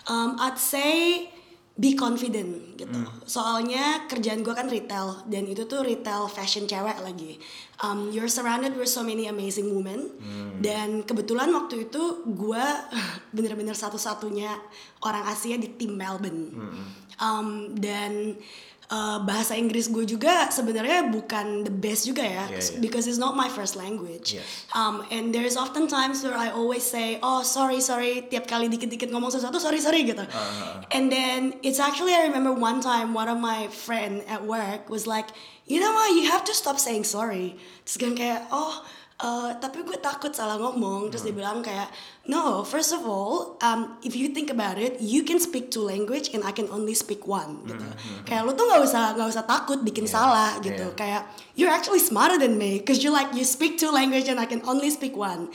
Um, 0.06 0.38
I'd 0.38 0.62
say 0.62 1.26
be 1.74 1.98
confident 1.98 2.78
gitu. 2.78 3.02
Soalnya 3.26 4.06
kerjaan 4.06 4.46
gue 4.46 4.54
kan 4.54 4.70
retail 4.70 5.26
dan 5.26 5.42
itu 5.42 5.66
tuh 5.66 5.82
retail 5.82 6.30
fashion 6.30 6.70
cewek 6.70 7.02
lagi. 7.02 7.42
Um, 7.82 8.14
you're 8.14 8.30
surrounded 8.30 8.78
with 8.78 8.86
so 8.86 9.02
many 9.02 9.26
amazing 9.26 9.74
women 9.74 10.14
dan 10.62 11.02
kebetulan 11.02 11.50
waktu 11.50 11.90
itu 11.90 12.22
gue 12.30 12.66
bener-bener 13.34 13.74
satu-satunya 13.74 14.54
orang 15.02 15.26
Asia 15.26 15.58
di 15.58 15.66
tim 15.74 15.98
Melbourne. 15.98 16.54
Um, 17.18 17.74
dan 17.74 18.38
uh, 18.90 19.20
bahasa 19.22 19.56
Inggris 19.56 19.88
gue 19.88 20.04
juga 20.04 20.48
sebenarnya 20.52 21.08
bukan 21.08 21.64
the 21.64 21.72
best 21.72 22.04
juga 22.04 22.24
ya, 22.24 22.44
Yeah, 22.50 22.60
yeah. 22.60 22.80
because 22.80 23.08
it's 23.08 23.20
not 23.20 23.36
my 23.36 23.48
first 23.48 23.76
language. 23.76 24.36
Yes. 24.36 24.44
Um, 24.74 25.04
and 25.08 25.32
there's 25.32 25.56
often 25.56 25.88
times 25.88 26.20
where 26.24 26.36
I 26.36 26.50
always 26.52 26.84
say, 26.84 27.20
oh 27.22 27.40
sorry 27.44 27.80
sorry, 27.80 28.28
tiap 28.28 28.44
kali 28.44 28.68
dikit-dikit 28.68 29.08
ngomong 29.08 29.32
sesuatu 29.32 29.56
sorry 29.60 29.80
sorry 29.80 30.04
gitu. 30.04 30.24
And 30.92 31.08
then 31.08 31.56
it's 31.64 31.80
actually 31.80 32.12
I 32.12 32.28
remember 32.28 32.52
one 32.52 32.80
time 32.84 33.12
one 33.16 33.28
of 33.30 33.40
my 33.40 33.68
friend 33.72 34.20
at 34.28 34.44
work 34.44 34.88
was 34.92 35.08
like, 35.08 35.30
you 35.64 35.80
know 35.80 35.92
what, 35.92 36.12
you 36.12 36.28
have 36.28 36.44
to 36.44 36.54
stop 36.56 36.76
saying 36.76 37.04
sorry. 37.08 37.56
Terus 37.88 37.96
kan 37.96 38.12
kayak, 38.16 38.48
oh 38.52 38.84
uh, 39.20 39.50
tapi 39.62 39.86
gue 39.86 39.98
takut 40.00 40.32
salah 40.34 40.58
ngomong. 40.58 41.12
Terus 41.12 41.22
dia 41.28 41.34
bilang 41.36 41.62
kayak, 41.62 41.90
no, 42.26 42.66
first 42.66 42.90
of 42.90 43.04
all, 43.06 43.60
um, 43.62 44.00
if 44.02 44.18
you 44.18 44.32
think 44.34 44.50
about 44.50 44.80
it, 44.80 44.98
you 44.98 45.22
can 45.22 45.38
speak 45.38 45.70
two 45.70 45.84
language 45.84 46.32
and 46.34 46.42
I 46.42 46.50
can 46.50 46.66
only 46.72 46.96
speak 46.96 47.28
one 47.28 47.62
gitu. 47.68 47.86
Kayak 48.26 48.42
lu 48.48 48.52
tuh 48.56 48.66
nggak 48.66 48.82
usah 48.82 49.14
nggak 49.14 49.28
usah 49.30 49.44
takut 49.46 49.78
bikin 49.84 50.08
salah 50.08 50.58
gitu. 50.64 50.90
yeah. 50.90 50.98
Kayak 50.98 51.22
you're 51.54 51.72
actually 51.72 52.02
smarter 52.02 52.40
than 52.40 52.58
me, 52.58 52.82
cause 52.82 53.04
you 53.04 53.14
like 53.14 53.30
you 53.36 53.46
speak 53.46 53.78
two 53.78 53.92
language 53.92 54.26
and 54.26 54.40
I 54.40 54.48
can 54.48 54.64
only 54.66 54.90
speak 54.90 55.14
one. 55.14 55.52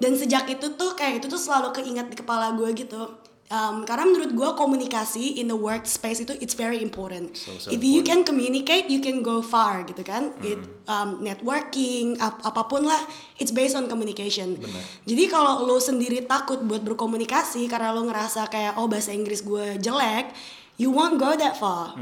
Dan 0.00 0.16
sejak 0.16 0.48
itu 0.48 0.80
tuh 0.80 0.96
kayak 0.96 1.20
itu 1.20 1.26
tuh 1.28 1.36
selalu 1.36 1.76
keinget 1.76 2.08
di 2.08 2.16
kepala 2.16 2.56
gue 2.56 2.72
gitu. 2.72 3.29
Um, 3.50 3.82
karena 3.82 4.06
menurut 4.06 4.30
gue 4.30 4.50
komunikasi 4.54 5.42
in 5.42 5.50
the 5.50 5.58
workspace 5.58 6.22
itu 6.22 6.38
it's 6.38 6.54
very 6.54 6.78
important. 6.78 7.34
So, 7.34 7.58
so 7.58 7.74
If 7.74 7.82
you 7.82 8.06
can 8.06 8.22
communicate, 8.22 8.86
you 8.86 9.02
can 9.02 9.26
go 9.26 9.42
far 9.42 9.82
gitu 9.82 10.06
kan. 10.06 10.30
It 10.38 10.62
um, 10.86 11.18
networking 11.18 12.14
ap- 12.16 12.46
apa 12.46 12.70
pun 12.70 12.86
lah, 12.86 13.02
it's 13.36 13.50
based 13.50 13.74
on 13.74 13.90
communication. 13.90 14.54
Jadi 15.02 15.26
kalau 15.26 15.66
lo 15.66 15.82
sendiri 15.82 16.22
takut 16.24 16.62
buat 16.62 16.86
berkomunikasi 16.86 17.66
karena 17.66 17.90
lo 17.90 18.06
ngerasa 18.06 18.46
kayak 18.46 18.78
oh 18.78 18.86
bahasa 18.86 19.10
Inggris 19.10 19.42
gue 19.42 19.82
jelek, 19.82 20.30
you 20.78 20.94
won't 20.94 21.18
go 21.18 21.34
that 21.34 21.58
far. 21.58 21.98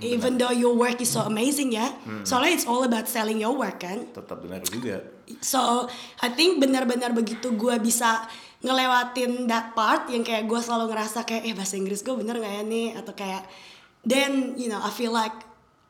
Even 0.00 0.40
though 0.40 0.48
your 0.48 0.72
work 0.72 0.96
is 0.96 1.12
so 1.12 1.20
amazing 1.22 1.76
ya. 1.76 1.92
Soalnya 2.24 2.56
it's 2.56 2.64
all 2.64 2.82
about 2.82 3.04
selling 3.04 3.36
your 3.36 3.52
work 3.52 3.84
kan. 3.84 4.08
Tetap 4.10 4.40
benar 4.40 4.64
juga. 4.64 5.04
So 5.44 5.92
I 6.18 6.32
think 6.32 6.56
benar-benar 6.56 7.12
begitu 7.12 7.52
gue 7.52 7.76
bisa 7.78 8.24
ngelewatin 8.60 9.46
that 9.46 9.72
part 9.72 10.04
yang 10.08 10.20
kayak 10.20 10.44
gue 10.44 10.60
selalu 10.60 10.92
ngerasa 10.92 11.24
kayak 11.24 11.42
eh 11.44 11.54
bahasa 11.54 11.74
Inggris 11.74 12.00
gue 12.00 12.12
bener 12.12 12.36
nggak 12.36 12.54
ya 12.54 12.62
nih 12.62 12.88
atau 12.94 13.12
kayak 13.12 13.48
then 14.02 14.52
you 14.54 14.68
know 14.68 14.76
I 14.76 14.90
feel 14.90 15.10
like 15.10 15.32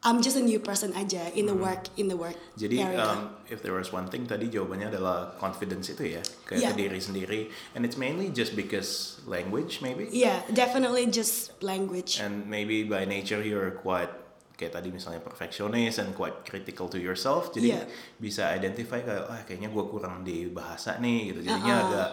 I'm 0.01 0.25
just 0.25 0.33
a 0.33 0.41
new 0.41 0.57
person 0.59 0.97
aja 0.97 1.29
in 1.35 1.45
the 1.45 1.53
work 1.53 1.93
in 1.95 2.09
the 2.09 2.17
work 2.17 2.33
Jadi 2.57 2.81
area. 2.81 3.05
um, 3.05 3.37
if 3.47 3.61
there 3.61 3.75
was 3.75 3.91
one 3.91 4.09
thing 4.09 4.25
tadi 4.25 4.49
jawabannya 4.49 4.89
adalah 4.89 5.37
confidence 5.37 5.93
itu 5.93 6.17
ya 6.17 6.23
ke, 6.41 6.57
Yeah. 6.57 6.73
ke 6.73 6.81
diri 6.81 6.97
sendiri 6.97 7.41
and 7.75 7.85
it's 7.85 8.01
mainly 8.01 8.31
just 8.31 8.55
because 8.55 9.21
language 9.27 9.83
maybe 9.83 10.09
yeah, 10.09 10.41
definitely 10.49 11.05
just 11.05 11.53
language. 11.61 12.17
and 12.17 12.47
maybe 12.47 12.81
by 12.81 13.05
nature 13.05 13.43
you're 13.43 13.77
quite 13.77 14.09
kayak 14.57 14.73
tadi 14.73 14.89
misalnya 14.89 15.21
perfectionist 15.21 15.99
and 15.99 16.13
quite 16.13 16.45
critical 16.45 16.87
to 16.87 16.97
yourself 16.97 17.51
jadi 17.51 17.69
Yeah. 17.77 17.85
bisa 18.17 18.49
identify 18.49 19.03
kayak 19.03 19.25
ah 19.27 19.43
kayaknya 19.45 19.69
gue 19.69 19.85
kurang 19.85 20.23
di 20.23 20.49
bahasa 20.49 20.97
nih 20.97 21.35
gitu 21.35 21.45
jadinya 21.45 21.77
Uh-uh. 21.77 21.87
agak 21.93 22.11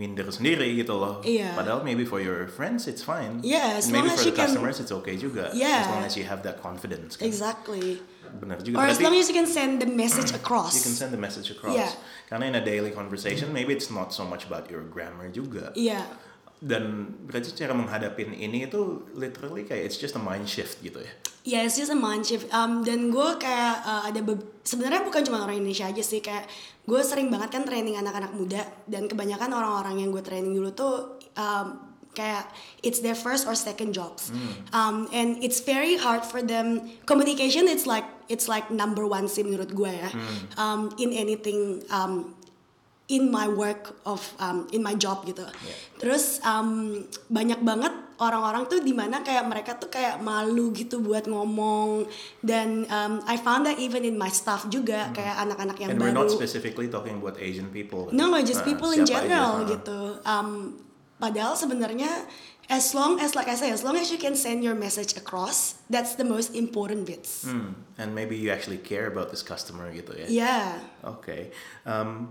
minder 0.00 0.24
sendiri 0.32 0.72
gitu 0.80 0.96
loh 0.96 1.20
Iya. 1.20 1.52
padahal 1.52 1.84
maybe 1.84 2.08
for 2.08 2.24
your 2.24 2.48
friends 2.48 2.88
it's 2.88 3.04
fine 3.04 3.44
Yeah, 3.44 3.76
as 3.76 3.92
maybe 3.92 4.08
long 4.08 4.16
as 4.16 4.24
for 4.24 4.32
the 4.32 4.32
can- 4.32 4.48
customers 4.48 4.80
it's 4.80 4.88
okay 4.90 5.20
juga 5.20 5.52
Yeah. 5.52 5.84
as 5.84 5.88
long 5.92 6.02
as 6.08 6.16
you 6.16 6.24
have 6.24 6.40
that 6.48 6.64
confidence 6.64 7.20
kan. 7.20 7.28
Exactly. 7.28 8.00
benar 8.30 8.62
juga 8.62 8.78
Or 8.78 8.86
as 8.86 8.96
Berarti- 8.96 9.04
long 9.04 9.14
as 9.18 9.26
you 9.28 9.34
can 9.36 9.44
send 9.44 9.82
the 9.84 9.90
message 9.90 10.30
across. 10.32 10.72
you 10.78 10.86
can 10.86 10.94
send 10.96 11.10
the 11.12 11.18
message 11.20 11.50
across. 11.50 11.74
Yeah. 11.74 11.90
Karena 12.30 12.46
in 12.46 12.54
a 12.54 12.62
daily 12.62 12.94
conversation, 12.94 13.50
maybe 13.50 13.74
it's 13.74 13.90
not 13.90 14.14
so 14.14 14.22
much 14.22 14.46
about 14.46 14.70
your 14.70 14.86
grammar 14.86 15.28
juga. 15.34 15.74
Iya. 15.74 16.06
Dan 16.60 17.16
berarti 17.24 17.56
cara 17.56 17.72
menghadapin 17.72 18.36
ini 18.36 18.68
itu 18.68 19.08
literally 19.16 19.64
kayak 19.64 19.88
it's 19.88 19.96
just 19.96 20.12
a 20.12 20.20
mind 20.20 20.44
shift 20.44 20.84
gitu 20.84 21.00
ya. 21.00 21.12
Ya, 21.40 21.64
it's 21.64 21.80
just 21.80 21.88
a 21.88 21.96
mind 21.96 22.28
shift. 22.28 22.52
Um, 22.52 22.84
dan 22.84 23.08
gue 23.08 23.28
kayak 23.40 23.80
uh, 23.80 24.02
ada 24.04 24.20
be- 24.20 24.60
sebenarnya 24.60 25.00
bukan 25.00 25.24
cuma 25.24 25.40
orang 25.40 25.56
Indonesia 25.56 25.88
aja 25.88 26.04
sih 26.04 26.20
kayak 26.20 26.44
gue 26.84 27.00
sering 27.00 27.32
banget 27.32 27.48
kan 27.48 27.64
training 27.64 27.96
anak-anak 27.96 28.36
muda 28.36 28.60
dan 28.84 29.08
kebanyakan 29.08 29.48
orang-orang 29.48 30.04
yang 30.04 30.12
gue 30.12 30.20
training 30.20 30.52
dulu 30.52 30.68
tuh 30.76 31.16
um, 31.40 31.80
kayak 32.12 32.44
it's 32.84 33.00
their 33.00 33.16
first 33.16 33.48
or 33.48 33.56
second 33.56 33.96
jobs. 33.96 34.28
Um, 34.76 35.08
and 35.16 35.40
it's 35.40 35.64
very 35.64 35.96
hard 35.96 36.28
for 36.28 36.44
them. 36.44 36.92
Communication 37.08 37.72
it's 37.72 37.88
like 37.88 38.04
it's 38.28 38.44
like 38.44 38.68
number 38.68 39.08
one 39.08 39.24
sih 39.24 39.40
menurut 39.40 39.72
gue 39.72 39.88
ya. 39.88 40.12
Um, 40.60 40.92
in 41.00 41.16
anything 41.16 41.80
um, 41.88 42.36
in 43.10 43.28
my 43.28 43.50
work 43.50 43.98
of 44.06 44.22
um, 44.38 44.70
in 44.70 44.80
my 44.80 44.94
job 44.94 45.26
gitu. 45.26 45.42
Terus 45.98 46.38
um, 46.46 47.02
banyak 47.26 47.60
banget 47.60 47.90
orang-orang 48.20 48.68
tuh 48.68 48.84
di 48.84 48.92
mana 48.92 49.24
kayak 49.24 49.48
mereka 49.48 49.74
tuh 49.74 49.88
kayak 49.88 50.20
malu 50.20 50.70
gitu 50.76 51.00
buat 51.00 51.24
ngomong 51.24 52.04
dan 52.44 52.84
um, 52.86 53.18
I 53.24 53.40
found 53.40 53.64
that 53.64 53.80
even 53.80 54.04
in 54.04 54.14
my 54.14 54.28
staff 54.28 54.68
juga 54.68 55.08
kayak 55.10 55.40
anak-anak 55.40 55.76
yang 55.80 55.88
And 55.96 55.98
we're 55.98 56.12
baru. 56.12 56.28
not 56.28 56.30
specifically 56.30 56.86
talking 56.86 57.18
about 57.18 57.40
Asian 57.40 57.72
people. 57.72 58.12
No, 58.12 58.28
no, 58.28 58.38
just 58.44 58.62
Uh, 58.62 58.68
people 58.70 58.92
in 58.92 59.08
siapa 59.08 59.24
aja, 59.24 59.26
general 59.26 59.52
uh. 59.64 59.68
gitu. 59.72 59.98
Um, 60.22 60.48
padahal 61.16 61.56
sebenarnya 61.56 62.12
as 62.70 62.94
long 62.94 63.18
as 63.18 63.34
like 63.34 63.48
I 63.50 63.56
say, 63.56 63.72
as 63.72 63.82
long 63.82 63.96
as 63.96 64.12
you 64.12 64.20
can 64.20 64.36
send 64.36 64.62
your 64.62 64.76
message 64.78 65.16
across, 65.18 65.80
that's 65.90 66.14
the 66.14 66.22
most 66.22 66.54
important 66.54 67.08
bits. 67.08 67.48
Hmm, 67.48 67.74
And 67.98 68.14
maybe 68.14 68.36
you 68.38 68.52
actually 68.54 68.78
care 68.78 69.10
about 69.10 69.34
this 69.34 69.42
customer 69.42 69.90
gitu 69.90 70.14
ya. 70.14 70.26
Yeah. 70.30 70.68
Oke. 71.02 71.50
Um, 71.82 72.30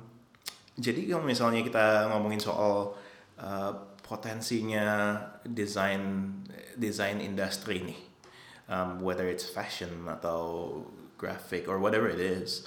jadi 0.80 1.12
kalau 1.12 1.28
misalnya 1.28 1.62
kita 1.62 2.08
ngomongin 2.10 2.40
soal 2.40 2.96
uh, 3.36 3.72
potensinya 4.00 5.20
desain 5.44 6.34
desain 6.80 7.20
industri 7.20 7.84
nih, 7.84 8.00
um, 8.72 9.04
whether 9.04 9.28
it's 9.28 9.46
fashion 9.46 10.08
atau 10.08 10.72
graphic 11.20 11.68
or 11.68 11.84
whatever 11.84 12.08
it 12.08 12.18
is, 12.18 12.64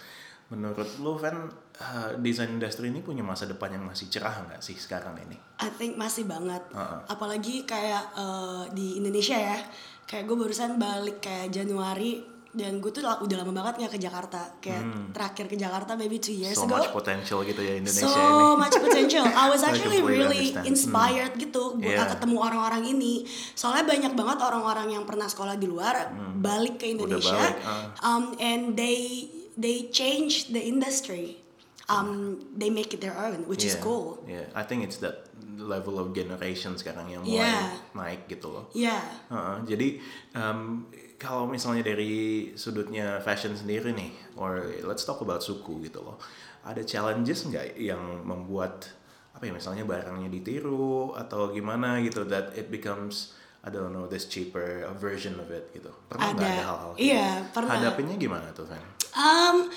menurut 0.53 0.87
lu 1.01 1.17
kan 1.17 1.49
uh, 1.81 2.13
desain 2.21 2.53
industri 2.53 2.93
ini 2.93 3.01
punya 3.01 3.25
masa 3.25 3.49
depan 3.49 3.73
yang 3.73 3.89
masih 3.89 4.13
cerah 4.13 4.45
nggak 4.45 4.61
sih 4.61 4.77
sekarang 4.77 5.17
ini? 5.25 5.41
I 5.65 5.73
think 5.73 5.97
masih 5.97 6.29
banget. 6.29 6.61
Uh-uh. 6.71 7.09
Apalagi 7.09 7.65
kayak 7.65 8.13
eh, 8.15 8.65
di 8.77 9.01
Indonesia 9.01 9.35
ya. 9.41 9.59
Kayak 10.05 10.29
gue 10.29 10.37
barusan 10.37 10.77
balik 10.77 11.25
kayak 11.25 11.49
Januari 11.55 12.21
dan 12.53 12.79
gue 12.79 12.89
tuh 12.89 13.01
udah 13.01 13.37
lama 13.39 13.53
banget 13.55 13.75
nggak 13.81 13.93
ke 13.93 14.01
Jakarta. 14.03 14.41
Kayak 14.61 14.85
terakhir 15.11 15.45
ke 15.47 15.57
Jakarta 15.57 15.97
maybe 15.97 16.17
two 16.17 16.33
years 16.33 16.53
Hmm. 16.55 16.65
So 16.65 16.69
ago. 16.69 16.77
much 16.77 16.93
potential 16.93 17.39
gitu 17.43 17.59
ya 17.59 17.75
Indonesia 17.75 18.05
so 18.05 18.13
ini. 18.13 18.45
much 18.63 18.77
potential. 18.77 19.25
I 19.25 19.47
was 19.49 19.65
actually 19.65 20.01
really 20.01 20.53
understand. 20.53 20.69
inspired 20.69 21.33
gitu 21.35 21.63
buat 21.75 21.97
Yeah. 21.97 22.13
ketemu 22.13 22.37
orang-orang 22.39 22.83
ini. 22.87 23.25
Soalnya 23.53 23.89
banyak 23.89 24.13
banget 24.13 24.39
orang-orang 24.39 24.89
yang 24.91 25.05
pernah 25.05 25.25
sekolah 25.25 25.57
di 25.57 25.65
luar 25.65 26.13
balik 26.37 26.77
ke 26.77 26.93
Indonesia, 26.93 27.33
balik, 27.33 27.57
ah. 27.63 27.89
um, 28.05 28.37
and 28.37 28.75
they 28.75 29.29
they 29.55 29.89
change 29.89 30.49
the 30.49 30.61
industry. 30.61 31.41
Um, 31.87 32.37
they 32.53 32.69
make 32.69 32.91
it 32.91 33.01
their 33.01 33.13
own, 33.13 33.45
which 33.45 33.65
is 33.65 33.75
Yeah, 33.75 33.83
cool. 33.83 34.07
Yeah, 34.25 34.47
I 34.53 34.63
think 34.63 34.81
it's 34.83 34.97
that 34.99 35.29
level 35.59 35.99
of 35.99 36.13
generation 36.13 36.73
sekarang 36.75 37.11
yang 37.11 37.23
mulai 37.23 37.43
Yeah. 37.45 37.69
naik 37.93 38.29
gitu 38.29 38.49
loh. 38.49 38.65
Yeah. 38.73 39.03
Heeh, 39.29 39.57
jadi 39.67 39.89
um, 40.33 40.89
kalau 41.23 41.47
misalnya 41.47 41.87
dari 41.87 42.51
sudutnya 42.59 43.23
fashion 43.23 43.55
sendiri 43.55 43.95
nih, 43.95 44.11
or 44.35 44.67
let's 44.83 45.07
talk 45.07 45.23
about 45.23 45.39
suku 45.39 45.87
gitu 45.87 46.03
loh, 46.03 46.19
ada 46.67 46.83
challenges 46.83 47.47
nggak 47.47 47.79
yang 47.79 48.27
membuat 48.27 48.91
apa 49.33 49.47
ya 49.47 49.55
misalnya 49.55 49.87
barangnya 49.87 50.29
ditiru 50.29 51.15
atau 51.15 51.55
gimana 51.55 52.03
gitu 52.03 52.27
that 52.27 52.53
it 52.59 52.69
becomes 52.69 53.33
I 53.63 53.71
don't 53.71 53.95
know 53.95 54.11
this 54.11 54.27
cheaper 54.27 54.83
version 54.99 55.39
of 55.39 55.47
it 55.55 55.71
gitu. 55.71 55.95
Pernah 56.11 56.35
nggak 56.35 56.43
Ada. 56.43 56.59
ada 56.59 56.65
hal-hal? 56.67 56.93
Iya, 56.99 57.27
gitu? 57.39 57.51
pernah. 57.55 57.73
Hadapinnya 57.79 58.17
gimana 58.19 58.47
tuh, 58.51 58.67
Van? 58.67 58.83
Um, 59.15 59.71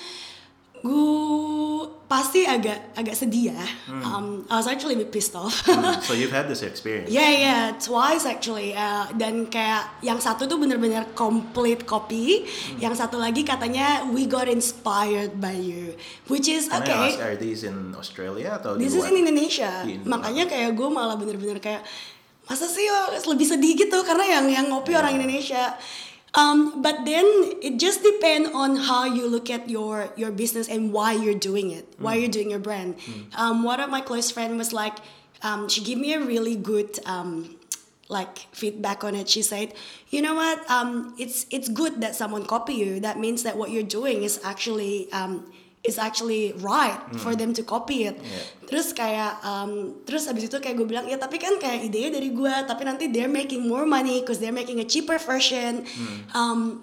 gue 0.86 1.10
pasti 2.06 2.46
agak 2.46 2.94
agak 2.94 3.18
sedih 3.18 3.50
ya. 3.50 3.66
Hmm. 3.90 4.02
Um, 4.02 4.26
I 4.46 4.54
was 4.56 4.70
actually 4.70 4.94
a 4.94 5.02
bit 5.02 5.10
pissed 5.10 5.34
off. 5.34 5.66
so 6.06 6.14
you've 6.14 6.30
had 6.30 6.46
this 6.46 6.62
experience. 6.62 7.10
Yeah, 7.10 7.28
yeah, 7.28 7.62
twice 7.76 8.22
actually. 8.22 8.72
Uh, 8.72 9.10
dan 9.12 9.50
kayak 9.50 9.90
yang 10.00 10.22
satu 10.22 10.46
tuh 10.46 10.54
bener-bener 10.54 11.02
complete 11.12 11.82
copy, 11.82 12.46
Hmm. 12.46 12.78
yang 12.78 12.94
satu 12.94 13.18
lagi 13.18 13.42
katanya 13.42 14.06
we 14.06 14.24
got 14.24 14.46
inspired 14.46 15.36
by 15.36 15.52
you, 15.52 15.98
which 16.30 16.46
is 16.46 16.70
Can 16.70 16.78
I 16.78 16.86
okay. 16.86 17.00
ask, 17.10 17.18
are 17.18 17.34
these 17.36 17.66
in 17.66 17.90
Australia 17.92 18.54
atau 18.56 18.78
This 18.78 18.94
di 18.94 19.02
is 19.02 19.04
in 19.04 19.16
Indonesia. 19.18 19.70
Di 19.82 19.98
Indo- 19.98 20.06
Makanya 20.06 20.46
kayak 20.46 20.70
gue 20.72 20.88
malah 20.88 21.18
bener-bener 21.18 21.58
kayak 21.58 21.82
masa 22.46 22.70
sih 22.70 22.86
lebih 23.26 23.42
sedih 23.44 23.74
gitu 23.74 23.98
karena 24.06 24.38
yang 24.38 24.46
yang 24.46 24.66
ngopi 24.70 24.94
orang 24.94 25.18
Indonesia. 25.18 25.74
Um, 26.36 26.82
but 26.82 27.04
then 27.08 27.24
it 27.62 27.80
just 27.80 28.02
depends 28.04 28.50
on 28.52 28.76
how 28.76 29.04
you 29.08 29.26
look 29.26 29.48
at 29.48 29.70
your 29.70 30.12
your 30.16 30.30
business 30.30 30.68
and 30.68 30.92
why 30.92 31.12
you're 31.16 31.38
doing 31.38 31.72
it, 31.72 31.88
why 31.98 32.14
you're 32.20 32.30
doing 32.30 32.50
your 32.50 32.60
brand. 32.60 32.96
Um, 33.34 33.64
one 33.64 33.80
of 33.80 33.88
my 33.88 34.02
close 34.04 34.30
friend 34.30 34.58
was 34.60 34.72
like, 34.72 35.00
um, 35.42 35.68
she 35.68 35.80
gave 35.82 35.96
me 35.96 36.12
a 36.12 36.20
really 36.20 36.54
good 36.54 37.00
um, 37.08 37.56
like 38.08 38.52
feedback 38.52 39.02
on 39.02 39.14
it. 39.16 39.28
She 39.32 39.40
said, 39.40 39.72
"You 40.12 40.20
know 40.20 40.34
what? 40.36 40.60
Um, 40.70 41.16
it's 41.18 41.46
it's 41.50 41.72
good 41.72 42.04
that 42.04 42.14
someone 42.14 42.44
copy 42.44 42.74
you. 42.74 43.00
That 43.00 43.18
means 43.18 43.42
that 43.42 43.56
what 43.56 43.70
you're 43.72 43.88
doing 43.88 44.22
is 44.22 44.38
actually 44.44 45.10
um, 45.12 45.50
is 45.86 45.96
actually 45.96 46.52
right 46.58 46.98
for 47.22 47.38
them 47.38 47.54
to 47.54 47.62
copy 47.62 48.04
it." 48.10 48.18
Yeah. 48.18 48.66
Terus 48.66 48.90
kayak 48.90 49.38
um, 49.46 50.02
terus 50.02 50.26
abis 50.26 50.50
itu 50.50 50.58
kayak 50.58 50.74
gue 50.74 50.86
bilang 50.86 51.06
ya 51.06 51.14
tapi 51.16 51.38
kan 51.38 51.54
kayak 51.62 51.86
idenya 51.86 52.18
dari 52.18 52.34
gue 52.34 52.54
tapi 52.66 52.82
nanti 52.82 53.06
they're 53.06 53.30
making 53.30 53.64
more 53.64 53.86
money 53.86 54.20
because 54.20 54.42
they're 54.42 54.54
making 54.54 54.82
a 54.82 54.86
cheaper 54.86 55.16
version. 55.22 55.86
Um, 56.34 56.82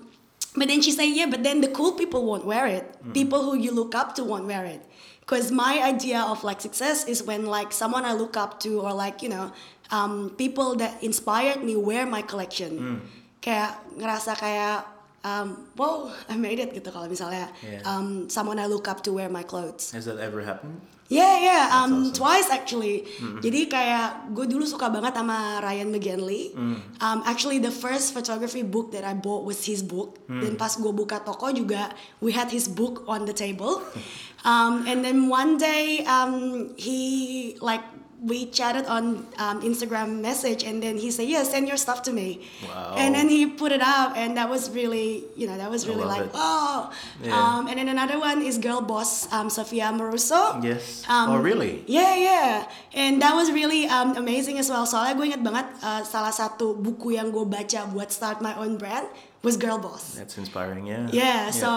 but 0.56 0.72
then 0.72 0.80
she 0.80 0.96
said 0.96 1.12
yeah 1.12 1.28
but 1.28 1.44
then 1.44 1.60
the 1.60 1.72
cool 1.76 2.00
people 2.00 2.24
won't 2.24 2.48
wear 2.48 2.66
it. 2.66 2.88
People 3.12 3.44
who 3.44 3.60
you 3.60 3.76
look 3.76 3.92
up 3.92 4.16
to 4.16 4.24
won't 4.24 4.48
wear 4.48 4.64
it. 4.64 4.80
Because 5.24 5.52
my 5.56 5.80
idea 5.80 6.20
of 6.20 6.44
like 6.44 6.60
success 6.60 7.08
is 7.08 7.24
when 7.24 7.48
like 7.48 7.72
someone 7.72 8.04
I 8.04 8.12
look 8.12 8.36
up 8.36 8.60
to 8.68 8.84
or 8.84 8.92
like 8.92 9.24
you 9.24 9.32
know 9.32 9.52
um, 9.92 10.32
people 10.40 10.76
that 10.80 11.04
inspired 11.04 11.64
me 11.64 11.76
wear 11.76 12.08
my 12.08 12.24
collection. 12.24 13.04
Kayak 13.44 13.76
ngerasa 14.00 14.40
kayak 14.40 14.93
um, 15.24 15.68
wow 15.74 16.12
I 16.28 16.36
made 16.36 16.60
it 16.60 16.72
gitu 16.72 16.92
kalau 16.92 17.08
misalnya 17.08 17.48
Yeah. 17.64 17.82
um, 17.84 18.28
someone 18.28 18.60
I 18.60 18.68
look 18.68 18.86
up 18.86 19.02
to 19.08 19.12
wear 19.12 19.28
my 19.28 19.44
clothes. 19.44 19.92
Has 19.96 20.06
that 20.06 20.20
ever 20.20 20.44
happened? 20.44 20.84
Yeah, 21.12 21.36
yeah, 21.38 21.64
um, 21.78 22.10
awesome. 22.10 22.16
twice 22.16 22.50
actually. 22.50 23.06
Jadi 23.44 23.70
kayak 23.70 24.34
gue 24.34 24.50
dulu 24.50 24.66
suka 24.66 24.90
banget 24.90 25.14
sama 25.14 25.62
Ryan 25.62 25.94
McGinley. 25.94 26.56
Um, 26.98 27.22
actually 27.28 27.60
the 27.62 27.70
first 27.70 28.16
photography 28.16 28.66
book 28.66 28.90
that 28.96 29.06
I 29.06 29.14
bought 29.14 29.46
was 29.46 29.62
his 29.62 29.86
book. 29.86 30.18
Dan 30.26 30.58
pas 30.58 30.74
gue 30.74 30.90
buka 30.90 31.22
toko 31.22 31.54
juga, 31.54 31.94
we 32.18 32.34
had 32.34 32.50
his 32.50 32.66
book 32.66 33.04
on 33.06 33.30
the 33.30 33.36
table. 33.36 33.84
um, 34.48 34.88
and 34.90 35.06
then 35.06 35.30
one 35.30 35.60
day 35.60 36.02
um, 36.08 36.72
he 36.80 37.54
like 37.62 37.84
we 38.24 38.48
chatted 38.48 38.88
on 38.88 39.28
um, 39.36 39.60
Instagram 39.62 40.24
message, 40.24 40.64
and 40.64 40.80
then 40.80 40.96
he 40.96 41.12
said, 41.12 41.28
"Yeah, 41.28 41.44
send 41.44 41.68
your 41.68 41.76
stuff 41.76 42.02
to 42.08 42.16
me." 42.16 42.48
Wow. 42.64 42.96
And 42.96 43.12
then 43.12 43.28
he 43.28 43.52
put 43.52 43.76
it 43.76 43.84
up, 43.84 44.16
and 44.16 44.40
that 44.40 44.48
was 44.48 44.72
really, 44.72 45.28
you 45.36 45.44
know, 45.46 45.60
that 45.60 45.68
was 45.68 45.84
really 45.88 46.08
like, 46.08 46.32
it. 46.32 46.32
oh. 46.34 46.88
Yeah. 47.20 47.36
Um, 47.36 47.68
and 47.68 47.76
then 47.78 47.92
another 47.92 48.18
one 48.18 48.42
is 48.42 48.58
girl 48.58 48.80
boss 48.80 49.28
um, 49.36 49.52
Sofia 49.52 49.92
Maruso. 49.92 50.64
Yes. 50.64 51.04
Um, 51.12 51.36
oh, 51.36 51.40
really? 51.44 51.84
Yeah, 51.86 52.16
yeah. 52.16 52.72
And 52.96 53.22
that 53.22 53.36
was 53.36 53.52
really 53.52 53.92
um, 53.92 54.16
amazing 54.16 54.58
as 54.58 54.72
well. 54.72 54.88
Soalnya 54.88 55.20
gue 55.20 55.28
inget 55.28 55.44
banget 55.44 55.68
uh, 55.84 56.08
salah 56.08 56.32
satu 56.32 56.80
buku 56.80 57.20
yang 57.20 57.28
gue 57.28 57.44
baca 57.44 57.84
buat 57.92 58.08
start 58.08 58.40
my 58.40 58.56
own 58.56 58.80
brand 58.80 59.06
was 59.44 59.60
Girl 59.60 59.78
Boss. 59.78 60.16
That's 60.16 60.40
inspiring, 60.40 60.88
yeah. 60.88 61.12
Yeah, 61.12 61.52
so 61.52 61.68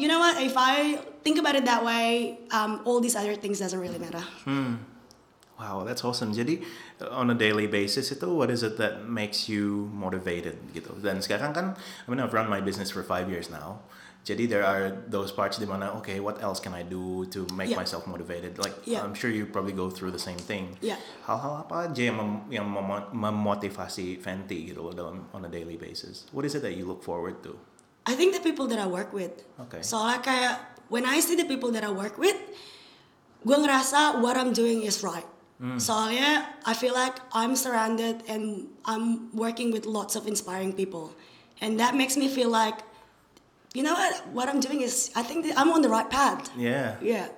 you 0.00 0.08
know 0.08 0.18
what? 0.18 0.40
If 0.40 0.56
I 0.56 0.96
think 1.20 1.36
about 1.36 1.54
it 1.54 1.68
that 1.68 1.84
way, 1.84 2.40
um, 2.48 2.80
all 2.88 3.04
these 3.04 3.14
other 3.14 3.36
things 3.36 3.60
doesn't 3.60 3.78
really 3.78 4.00
matter. 4.00 4.24
Wow, 5.60 5.84
that's 5.84 6.00
awesome. 6.00 6.32
Jadi 6.32 6.64
on 7.12 7.28
a 7.28 7.36
daily 7.36 7.68
basis 7.68 8.08
itu 8.08 8.24
what 8.32 8.48
is 8.48 8.64
it 8.64 8.80
that 8.80 9.04
makes 9.04 9.44
you 9.44 9.92
motivated 9.92 10.56
gitu? 10.72 10.96
Dan 11.04 11.20
sekarang 11.20 11.52
kan, 11.52 11.66
I 11.76 12.06
mean 12.08 12.16
I've 12.16 12.32
run 12.32 12.48
my 12.48 12.64
business 12.64 12.88
for 12.88 13.04
five 13.04 13.28
years 13.28 13.52
now. 13.52 13.84
Jadi 14.20 14.48
there 14.48 14.64
are 14.64 14.92
those 15.08 15.32
parts 15.32 15.56
di 15.56 15.64
mana, 15.64 15.92
okay, 15.96 16.20
what 16.20 16.40
else 16.40 16.60
can 16.60 16.72
I 16.72 16.80
do 16.80 17.24
to 17.32 17.44
make 17.52 17.72
Yeah. 17.72 17.76
myself 17.76 18.08
motivated? 18.08 18.56
Like 18.56 18.72
Yeah. 18.88 19.04
I'm 19.04 19.12
sure 19.12 19.28
you 19.28 19.44
probably 19.44 19.72
go 19.72 19.92
through 19.92 20.12
the 20.12 20.20
same 20.20 20.40
thing. 20.40 20.80
Yeah. 20.80 20.96
Hal-hal 21.28 21.68
apa 21.68 21.88
aja 21.88 22.08
yang 22.08 22.16
mem- 22.16 22.44
yang 22.48 22.64
memo- 22.64 23.12
memotivasi 23.12 24.16
Fenty 24.20 24.72
gitu 24.72 24.80
loh 24.80 24.92
dalam 24.96 25.28
on 25.32 25.44
a 25.44 25.50
daily 25.52 25.76
basis? 25.76 26.24
What 26.32 26.44
is 26.44 26.56
it 26.56 26.64
that 26.64 26.72
you 26.76 26.84
look 26.84 27.04
forward 27.04 27.40
to? 27.44 27.56
I 28.08 28.16
think 28.16 28.32
the 28.32 28.40
people 28.40 28.64
that 28.72 28.80
I 28.80 28.88
work 28.88 29.12
with. 29.12 29.44
Okay. 29.68 29.80
Soalnya 29.84 30.20
kayak 30.24 30.54
when 30.88 31.04
I 31.04 31.20
see 31.20 31.36
the 31.36 31.44
people 31.44 31.68
that 31.72 31.84
I 31.84 31.92
work 31.92 32.16
with, 32.16 32.36
gue 33.40 33.56
ngerasa 33.56 34.20
what 34.20 34.36
I'm 34.36 34.52
doing 34.52 34.84
is 34.84 35.00
right. 35.00 35.24
Soalnya 35.60 36.48
I 36.64 36.72
feel 36.72 36.96
like 36.96 37.20
I'm 37.36 37.52
surrounded 37.52 38.24
and 38.24 38.72
I'm 38.88 39.28
working 39.36 39.68
with 39.76 39.84
lots 39.84 40.16
of 40.16 40.24
inspiring 40.24 40.72
people, 40.72 41.12
and 41.60 41.76
that 41.76 41.92
makes 41.92 42.16
me 42.16 42.32
feel 42.32 42.48
like, 42.48 42.80
you 43.76 43.84
know 43.84 43.92
what, 43.92 44.24
what 44.32 44.46
I'm 44.48 44.64
doing 44.64 44.80
is 44.80 45.12
I 45.12 45.20
think 45.20 45.44
that 45.44 45.60
I'm 45.60 45.68
on 45.76 45.84
the 45.84 45.92
right 45.92 46.08
path. 46.08 46.48
Yeah. 46.56 46.96
Yeah, 47.04 47.28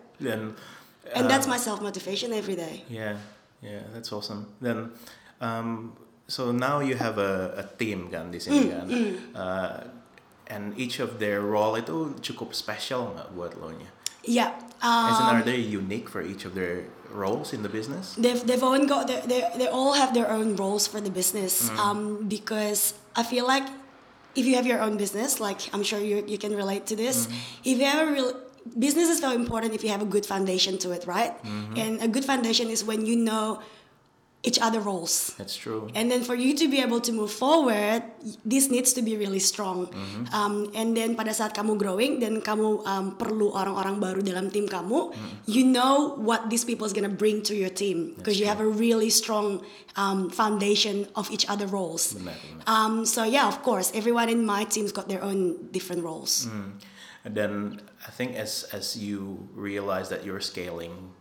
and 1.11 1.27
uh, 1.27 1.27
that's 1.27 1.51
my 1.51 1.59
self 1.59 1.83
motivation 1.83 2.33
every 2.33 2.55
day. 2.55 2.85
Yeah, 2.87 3.19
yeah, 3.59 3.83
that's 3.93 4.13
awesome. 4.13 4.47
Then, 4.63 4.93
um, 5.41 5.99
so 6.29 6.53
now 6.53 6.79
you 6.79 6.95
have 6.95 7.19
a, 7.19 7.59
a 7.59 7.65
team 7.75 8.07
kan 8.07 8.31
di 8.31 8.39
sini 8.39 8.71
kan, 8.71 8.87
Uh, 9.35 9.91
and 10.47 10.79
each 10.79 11.01
of 11.01 11.19
their 11.19 11.43
role 11.43 11.75
itu 11.75 12.15
cukup 12.23 12.55
special 12.55 13.19
nggak 13.19 13.35
buat 13.35 13.53
lo 13.59 13.75
nya? 13.75 13.91
Yeah. 14.23 14.55
Um, 14.79 15.11
are 15.11 15.43
they 15.43 15.59
unique 15.59 16.07
for 16.07 16.23
each 16.23 16.47
of 16.47 16.55
their 16.55 16.87
roles 17.13 17.53
in 17.53 17.63
the 17.63 17.69
business? 17.69 18.15
they've 18.17 18.45
they've 18.47 18.63
all 18.63 18.79
got 18.87 19.07
their, 19.09 19.21
they 19.23 19.41
they 19.57 19.69
all 19.69 19.93
have 19.93 20.15
their 20.15 20.31
own 20.31 20.57
roles 20.57 20.87
for 20.87 21.01
the 21.01 21.11
business 21.11 21.69
mm. 21.69 21.79
um, 21.79 22.29
because 22.29 22.95
I 23.17 23.23
feel 23.23 23.47
like 23.47 23.67
if 24.35 24.47
you 24.47 24.57
have 24.57 24.67
your 24.67 24.81
own 24.81 24.97
business 24.97 25.41
like 25.41 25.61
I'm 25.75 25.83
sure 25.83 26.01
you 26.01 26.25
you 26.27 26.39
can 26.39 26.55
relate 26.55 26.87
to 26.87 26.97
this 26.97 27.27
mm-hmm. 27.27 27.71
if 27.71 27.79
you 27.79 27.85
have 27.85 28.09
a 28.09 28.11
real 28.11 28.33
business 28.79 29.09
is 29.09 29.21
very 29.21 29.35
important 29.35 29.75
if 29.75 29.83
you 29.85 29.91
have 29.91 30.03
a 30.03 30.11
good 30.15 30.25
foundation 30.25 30.79
to 30.79 30.93
it 30.93 31.07
right? 31.07 31.33
Mm-hmm. 31.45 31.77
And 31.77 32.03
a 32.03 32.09
good 32.09 32.25
foundation 32.25 32.69
is 32.71 32.85
when 32.85 33.07
you 33.07 33.17
know 33.17 33.61
each 34.43 34.59
other 34.59 34.83
roles 34.83 35.35
That's 35.39 35.55
true. 35.55 35.87
and 35.95 36.11
then 36.11 36.27
for 36.27 36.35
you 36.35 36.51
to 36.59 36.67
be 36.67 36.83
able 36.83 36.99
to 37.07 37.13
move 37.15 37.31
forward, 37.31 38.03
this 38.45 38.71
needs 38.71 38.93
to 38.95 39.03
be 39.03 39.15
really 39.17 39.39
strong. 39.39 39.87
Um, 40.35 40.67
and 40.75 40.99
then 40.99 41.15
pada 41.15 41.31
saat 41.31 41.55
kamu 41.55 41.79
growing 41.79 42.19
dan 42.19 42.43
kamu 42.43 42.83
um, 42.83 43.15
perlu 43.15 43.55
orang-orang 43.55 44.03
baru 44.03 44.19
dalam 44.19 44.51
tim 44.51 44.67
kamu, 44.67 45.15
you 45.47 45.63
know 45.63 46.19
what 46.19 46.51
these 46.51 46.67
people 46.67 46.83
is 46.83 46.91
gonna 46.91 47.07
bring 47.07 47.39
to 47.47 47.55
your 47.55 47.71
team 47.71 48.19
because 48.19 48.43
you 48.43 48.51
have 48.51 48.59
a 48.59 48.67
really 48.67 49.15
strong 49.15 49.63
um, 49.95 50.27
foundation 50.27 51.07
of 51.15 51.31
each 51.31 51.47
other 51.47 51.71
roles. 51.71 52.19
Benar, 52.19 52.35
benar. 52.35 52.65
Um, 52.67 53.07
so 53.07 53.23
yeah, 53.23 53.47
of 53.47 53.63
course, 53.63 53.95
everyone 53.95 54.27
in 54.27 54.43
my 54.43 54.67
team's 54.67 54.91
got 54.91 55.07
their 55.07 55.23
own 55.23 55.71
different 55.71 56.03
roles. 56.03 56.51
And 57.23 57.39
then 57.39 57.79
I 58.03 58.11
think 58.11 58.35
as 58.35 58.67
as 58.75 58.99
you 58.99 59.47
realize 59.55 60.11
that 60.11 60.27
you're 60.27 60.43
scaling, 60.43 61.15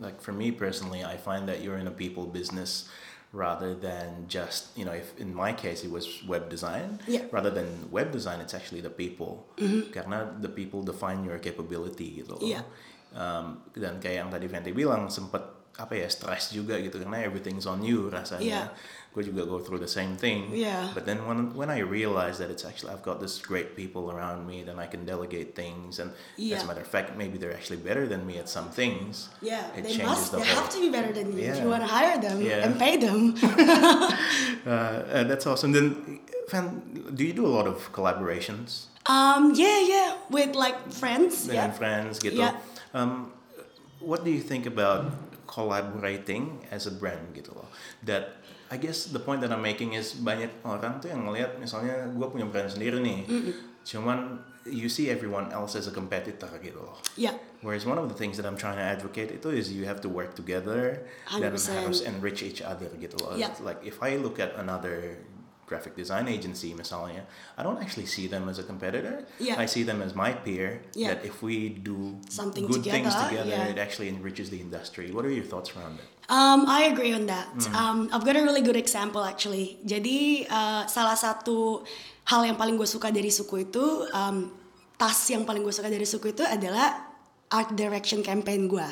like 0.00 0.20
for 0.20 0.32
me 0.32 0.50
personally, 0.50 1.04
I 1.04 1.16
find 1.18 1.48
that 1.48 1.62
you're 1.62 1.78
in 1.78 1.86
a 1.86 1.94
people 1.94 2.26
business 2.26 2.88
rather 3.28 3.76
than 3.76 4.24
just 4.24 4.72
you 4.72 4.88
know 4.88 4.96
if 4.96 5.12
in 5.20 5.36
my 5.36 5.52
case 5.52 5.84
it 5.84 5.92
was 5.92 6.24
web 6.24 6.48
design 6.48 6.96
Yeah. 7.04 7.28
rather 7.28 7.52
than 7.52 7.68
web 7.92 8.08
design 8.08 8.40
it's 8.40 8.56
actually 8.56 8.80
the 8.80 8.88
people 8.88 9.44
karena 9.92 10.32
the 10.40 10.48
people 10.48 10.80
define 10.80 11.28
your 11.28 11.36
capability 11.36 12.24
gitu 12.24 12.40
loh. 12.40 12.40
Yeah. 12.40 12.64
Um, 13.12 13.64
dan 13.76 14.00
kayak 14.00 14.24
yang 14.24 14.30
tadi 14.32 14.48
Fenty 14.48 14.72
bilang 14.72 15.12
sempet 15.12 15.44
apa 15.76 15.92
ya 15.94 16.08
stress 16.08 16.50
juga 16.50 16.80
gitu 16.80 16.98
karena 16.98 17.20
everything's 17.22 17.68
on 17.68 17.84
you 17.84 18.08
rasanya 18.08 18.42
Yeah. 18.42 18.68
gue 19.08 19.24
juga 19.24 19.46
go 19.46 19.58
through 19.58 19.78
the 19.78 19.90
same 19.90 20.14
thing 20.14 20.50
Yeah. 20.54 20.90
but 20.94 21.02
then 21.02 21.22
when 21.26 21.50
when 21.54 21.70
I 21.70 21.82
realize 21.82 22.38
that 22.38 22.50
it's 22.50 22.62
actually 22.62 22.94
I've 22.94 23.02
got 23.02 23.18
this 23.18 23.38
great 23.40 23.74
people 23.74 24.10
around 24.10 24.46
me, 24.46 24.62
then 24.62 24.78
I 24.78 24.86
can 24.86 25.02
delegate 25.02 25.54
things, 25.54 25.98
and 25.98 26.12
as 26.38 26.62
a 26.62 26.66
matter 26.68 26.82
of 26.84 26.90
fact, 26.90 27.14
maybe 27.18 27.34
they're 27.40 27.54
actually 27.54 27.82
better 27.82 28.06
than 28.06 28.22
me 28.26 28.38
at 28.38 28.46
some 28.46 28.70
things. 28.70 29.26
Yeah, 29.42 29.64
it 29.74 29.86
they 29.86 29.96
changes 29.98 30.06
must. 30.06 30.30
the 30.34 30.38
They 30.38 30.46
whole. 30.46 30.60
have 30.62 30.70
to 30.70 30.78
be 30.78 30.90
better 30.92 31.10
than 31.10 31.34
you 31.34 31.50
if 31.50 31.58
you 31.58 31.66
want 31.66 31.82
to 31.82 31.90
hire 31.90 32.14
them 32.20 32.38
Yeah. 32.42 32.62
and 32.68 32.78
pay 32.78 32.94
them. 32.98 33.34
Uh, 34.68 34.70
uh, 34.70 35.24
that's 35.24 35.46
awesome. 35.46 35.72
Then, 35.72 36.20
Fan, 36.48 36.80
do 37.14 37.24
you 37.24 37.32
do 37.32 37.46
a 37.46 37.52
lot 37.52 37.66
of 37.66 37.92
collaborations 37.92 38.86
um, 39.06 39.52
yeah, 39.54 39.80
yeah, 39.80 40.08
with 40.28 40.52
like 40.54 40.76
friends. 40.92 41.48
dengan 41.48 41.72
Yeah. 41.72 41.78
friends 41.80 42.20
gitu? 42.20 42.40
Yeah. 42.40 42.52
Um, 42.92 43.32
what 44.00 44.24
do 44.24 44.30
you 44.30 44.40
think 44.40 44.66
about 44.66 45.10
collaborating 45.48 46.62
as 46.70 46.86
a 46.86 46.92
brand 46.92 47.34
gitu 47.34 47.54
loh? 47.56 47.68
That 48.04 48.38
I 48.68 48.76
guess 48.76 49.08
the 49.08 49.20
point 49.20 49.40
that 49.40 49.50
I'm 49.50 49.64
making 49.64 49.96
is 49.96 50.12
banyak 50.12 50.52
orang 50.60 51.00
tuh 51.00 51.08
yang 51.08 51.24
ngelihat 51.24 51.56
misalnya 51.56 52.04
gue 52.12 52.26
punya 52.28 52.44
brand 52.44 52.68
sendiri 52.68 53.00
nih, 53.00 53.24
cuman 53.88 54.44
you 54.68 54.92
see 54.92 55.08
everyone 55.08 55.48
else 55.48 55.72
as 55.72 55.88
a 55.88 55.94
competitor 55.94 56.52
gitu 56.60 56.76
loh. 56.76 57.00
Yeah. 57.16 57.32
Whereas 57.64 57.88
one 57.88 57.96
of 57.96 58.12
the 58.12 58.14
things 58.14 58.36
that 58.36 58.44
I'm 58.44 58.60
trying 58.60 58.76
to 58.76 58.84
advocate 58.84 59.32
itu 59.32 59.48
is 59.48 59.72
you 59.72 59.88
have 59.88 60.04
to 60.04 60.10
work 60.12 60.36
together 60.36 61.08
dan 61.32 61.56
100%. 61.56 61.80
harus 61.80 62.04
enrich 62.04 62.44
each 62.44 62.60
other 62.60 62.92
gitu 63.00 63.16
loh. 63.24 63.34
Yeah. 63.34 63.56
Like 63.64 63.80
if 63.82 64.04
I 64.04 64.20
look 64.20 64.36
at 64.36 64.52
another 64.60 65.16
graphic 65.68 65.92
design 65.94 66.26
agency 66.26 66.72
misalnya, 66.72 67.28
I 67.54 67.62
don't 67.62 67.76
actually 67.76 68.08
see 68.08 68.24
them 68.24 68.48
as 68.48 68.56
a 68.56 68.64
competitor. 68.64 69.28
Yeah. 69.36 69.60
I 69.60 69.68
see 69.68 69.84
them 69.84 70.00
as 70.00 70.16
my 70.16 70.32
peer. 70.32 70.80
Yeah. 70.96 71.12
That 71.12 71.28
if 71.28 71.44
we 71.44 71.68
do 71.68 72.16
Something 72.32 72.64
good 72.64 72.82
things 72.82 73.12
together, 73.12 73.44
together, 73.44 73.68
yeah. 73.68 73.72
it 73.76 73.78
actually 73.78 74.08
enriches 74.08 74.48
the 74.48 74.58
industry. 74.58 75.12
What 75.12 75.28
are 75.28 75.30
your 75.30 75.44
thoughts 75.44 75.76
around 75.76 76.00
it? 76.00 76.08
Um, 76.28 76.68
I 76.68 76.92
agree 76.92 77.12
on 77.16 77.24
that. 77.28 77.48
Um, 77.72 78.12
I've 78.12 78.24
got 78.24 78.36
a 78.36 78.44
really 78.44 78.60
good 78.60 78.76
example 78.76 79.24
actually. 79.24 79.80
Jadi 79.80 80.44
uh, 80.44 80.84
salah 80.84 81.16
satu 81.16 81.84
hal 82.28 82.44
yang 82.44 82.60
paling 82.60 82.76
gue 82.76 82.84
suka 82.84 83.08
dari 83.08 83.32
suku 83.32 83.64
itu, 83.64 84.04
um, 84.12 84.52
tas 85.00 85.16
yang 85.32 85.48
paling 85.48 85.64
gue 85.64 85.72
suka 85.72 85.88
dari 85.88 86.04
suku 86.04 86.36
itu 86.36 86.44
adalah 86.44 87.07
art 87.48 87.72
direction 87.74 88.20
campaign 88.20 88.68
gue. 88.68 88.84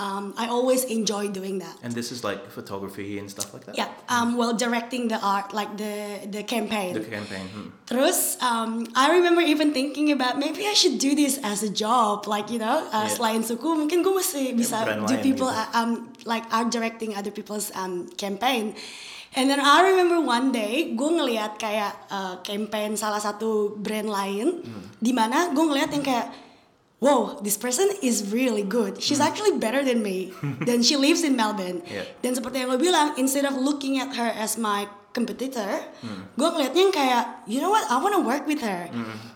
Um, 0.00 0.32
I 0.36 0.48
always 0.48 0.84
enjoy 0.84 1.28
doing 1.28 1.58
that. 1.60 1.76
And 1.84 1.92
this 1.92 2.08
is 2.10 2.24
like 2.24 2.48
photography 2.48 3.18
and 3.18 3.28
stuff 3.28 3.52
like 3.52 3.68
that. 3.68 3.76
Yeah, 3.76 3.92
um, 4.08 4.36
well, 4.40 4.56
directing 4.56 5.08
the 5.08 5.20
art, 5.20 5.52
like 5.52 5.76
the 5.76 6.24
the 6.24 6.42
campaign. 6.42 6.96
The 6.96 7.04
campaign. 7.04 7.44
hmm. 7.52 7.68
Terus, 7.84 8.40
um, 8.40 8.88
I 8.96 9.12
remember 9.12 9.44
even 9.44 9.76
thinking 9.76 10.08
about 10.10 10.40
maybe 10.40 10.64
I 10.64 10.72
should 10.72 10.96
do 10.96 11.12
this 11.12 11.36
as 11.44 11.60
a 11.60 11.68
job, 11.68 12.24
like 12.24 12.48
you 12.48 12.56
know, 12.56 12.88
uh, 12.88 13.04
Yeah. 13.04 13.12
selain 13.12 13.44
suku, 13.44 13.68
mungkin 13.76 14.00
gue 14.00 14.14
masih 14.16 14.56
bisa 14.56 14.80
brand 14.80 15.04
do 15.04 15.12
lain 15.12 15.20
people 15.20 15.52
gitu. 15.52 15.60
uh, 15.60 15.68
um 15.76 15.90
like 16.24 16.48
art 16.48 16.72
directing 16.72 17.12
other 17.12 17.28
people's 17.28 17.68
um 17.76 18.08
campaign. 18.16 18.72
And 19.34 19.50
then 19.50 19.58
I 19.58 19.82
remember 19.92 20.22
one 20.22 20.54
day 20.54 20.94
gue 20.94 21.10
ngelihat 21.10 21.58
kayak 21.58 21.92
uh, 22.08 22.38
campaign 22.40 22.94
salah 22.96 23.18
satu 23.18 23.76
brand 23.76 24.08
lain, 24.08 24.62
Hmm. 24.64 24.82
di 24.96 25.12
mana 25.12 25.52
gue 25.52 25.60
ngelihat 25.60 25.90
yang 25.92 26.06
kayak 26.06 26.26
Wow, 26.98 27.36
this 27.42 27.56
person 27.56 27.90
is 28.00 28.32
really 28.32 28.62
good. 28.62 28.96
She's 28.96 29.20
actually 29.20 29.58
better 29.58 29.84
than 29.84 30.00
me. 30.00 30.32
Dan 30.66 30.80
she 30.80 30.96
lives 30.96 31.20
in 31.20 31.36
Melbourne. 31.36 31.84
Hmm. 31.84 31.94
Yeah. 32.00 32.06
Dan 32.22 32.32
seperti 32.32 32.64
yang 32.64 32.72
lo 32.72 32.78
bilang, 32.78 33.12
instead 33.16 33.44
of 33.44 33.52
looking 33.54 34.00
at 34.00 34.14
her 34.16 34.30
as 34.30 34.56
my 34.56 34.86
competitor, 35.12 35.68
gue 36.34 36.48
ngeliatnya 36.48 36.80
yang 36.80 36.94
kayak, 36.94 37.24
you 37.46 37.60
know 37.60 37.70
what, 37.70 37.84
I 37.86 38.00
wanna 38.00 38.18
work 38.18 38.48
with 38.48 38.64
her. 38.64 38.88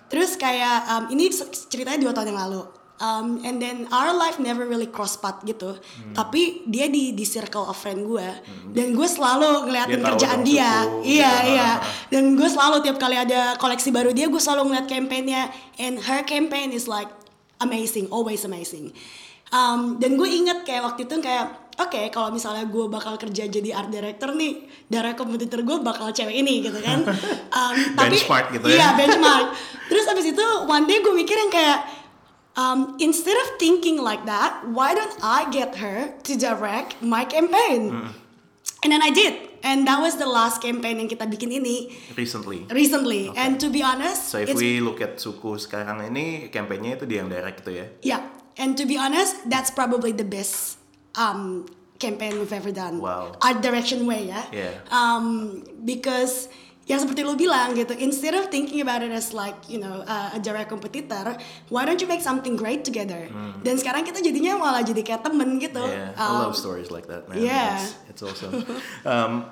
Terus 0.09 0.35
kayak, 0.35 0.88
um, 0.88 1.05
ini 1.12 1.29
ceritanya 1.68 2.03
dua 2.03 2.12
tahun 2.16 2.33
yang 2.33 2.40
lalu. 2.49 2.62
Um, 2.99 3.38
and 3.47 3.62
then 3.62 3.87
our 3.94 4.11
life 4.11 4.42
never 4.42 4.66
really 4.66 4.90
cross 4.90 5.14
path 5.14 5.47
gitu. 5.47 5.79
Tapi 6.18 6.66
dia 6.66 6.90
di 6.90 7.14
di 7.14 7.23
circle 7.23 7.62
of 7.62 7.79
friend 7.79 8.03
gue. 8.03 8.27
Dan 8.75 8.90
gue 8.90 9.07
selalu 9.07 9.71
ngeliatin 9.71 10.03
Dia 10.03 10.07
kerjaan 10.11 10.40
dia. 10.42 10.73
suku, 10.83 11.07
Iya, 11.07 11.31
gitu. 11.31 11.51
iya. 11.55 11.71
Dan 12.11 12.35
gue 12.35 12.49
selalu 12.51 12.77
tiap 12.83 12.99
kali 12.99 13.14
ada 13.14 13.55
koleksi 13.55 13.94
baru 13.94 14.11
dia, 14.11 14.27
gue 14.27 14.42
selalu 14.42 14.75
ngeliat 14.75 14.87
campaignnya. 14.90 15.47
And 15.79 16.03
her 16.03 16.27
campaign 16.27 16.75
is 16.75 16.90
like 16.90 17.07
amazing, 17.61 18.07
always 18.11 18.42
amazing. 18.42 18.94
Um, 19.49 19.97
dan 19.97 20.21
gue 20.21 20.29
inget 20.29 20.68
kayak 20.68 20.85
waktu 20.85 21.09
itu 21.09 21.14
kayak, 21.25 21.73
oke 21.81 22.01
kalau 22.12 22.29
misalnya 22.29 22.68
gue 22.68 22.85
bakal 22.92 23.16
kerja 23.16 23.49
jadi 23.49 23.73
art 23.73 23.88
director 23.88 24.37
nih, 24.37 24.68
darah 24.92 25.16
kompetitor 25.16 25.64
gue 25.64 25.81
bakal 25.81 26.12
cewek 26.12 26.37
ini 26.37 26.64
gitu 26.64 26.79
kan. 26.85 27.05
Um, 27.49 27.75
tapi, 27.97 28.14
Benchmark 28.14 28.55
gitu 28.55 28.71
ya. 28.71 28.77
Iya, 28.77 28.88
benchmark. 28.94 29.47
Terus 29.90 30.05
abis 30.07 30.31
itu 30.31 30.47
one 30.68 30.85
day 30.87 31.01
gue 31.01 31.11
mikir 31.11 31.35
yang 31.35 31.51
kayak, 31.51 31.81
um, 32.55 32.94
instead 33.01 33.35
of 33.35 33.57
thinking 33.59 33.99
like 33.99 34.23
that, 34.29 34.62
why 34.68 34.94
don't 34.94 35.16
I 35.25 35.49
get 35.49 35.81
her 35.81 36.14
to 36.29 36.33
direct 36.37 37.01
my 37.01 37.25
campaign? 37.25 37.90
Hmm. 37.90 38.12
And 38.85 38.94
then 38.94 39.03
I 39.03 39.11
did. 39.11 39.47
And 39.62 39.87
that 39.87 39.99
was 39.99 40.16
the 40.16 40.29
last 40.29 40.62
campaign 40.62 41.03
yang 41.03 41.11
kita 41.11 41.27
bikin 41.27 41.51
ini 41.51 41.90
Recently. 42.14 42.66
recently. 42.71 43.33
And 43.35 43.59
to 43.59 43.68
be 43.68 43.83
honest, 43.83 44.31
So 44.31 44.38
if 44.38 44.55
we 44.55 44.79
look 44.79 45.03
at 45.03 45.18
suku 45.18 45.59
sekarang 45.59 46.03
ini, 46.09 46.49
campaignnya 46.53 46.99
itu 46.99 47.05
dia 47.05 47.23
yang 47.23 47.31
direct 47.31 47.64
gitu 47.66 47.73
ya. 47.75 47.87
Yeah, 48.03 48.23
and 48.59 48.79
to 48.79 48.85
be 48.87 48.94
honest, 48.99 49.49
that's 49.51 49.71
probably 49.75 50.14
the 50.14 50.27
best 50.27 50.79
um, 51.18 51.66
campaign 51.99 52.38
we've 52.38 52.55
ever 52.55 52.71
done. 52.71 53.03
Wow. 53.03 53.35
Art 53.42 53.61
direction 53.61 54.07
way 54.07 54.31
ya. 54.31 54.42
Yeah. 54.55 54.79
Um, 54.94 55.62
because 55.83 56.47
yang 56.88 56.98
seperti 56.98 57.20
lu 57.20 57.37
bilang 57.37 57.77
gitu, 57.77 57.92
instead 57.94 58.33
of 58.33 58.48
thinking 58.48 58.81
about 58.81 59.05
it 59.05 59.12
as 59.12 59.31
like 59.31 59.55
you 59.68 59.77
know 59.77 60.01
uh, 60.03 60.33
a 60.33 60.40
direct 60.40 60.72
competitor, 60.72 61.37
why 61.68 61.85
don't 61.85 62.01
you 62.01 62.09
make 62.09 62.24
something 62.24 62.57
great 62.57 62.81
together? 62.81 63.29
Dan 63.61 63.77
sekarang 63.77 64.03
kita 64.03 64.18
jadinya 64.18 64.57
malah 64.57 64.81
jadi 64.81 65.05
kayak 65.05 65.20
temen 65.20 65.61
gitu. 65.61 65.85
Yeah, 65.85 66.16
I 66.16 66.24
Um, 66.24 66.48
love 66.48 66.57
stories 66.57 66.88
like 66.88 67.05
that, 67.07 67.29
man. 67.29 67.38
yeah. 67.38 67.77
It's, 68.09 68.16
it's 68.16 68.22
awesome. 68.24 68.64
um, 69.05 69.44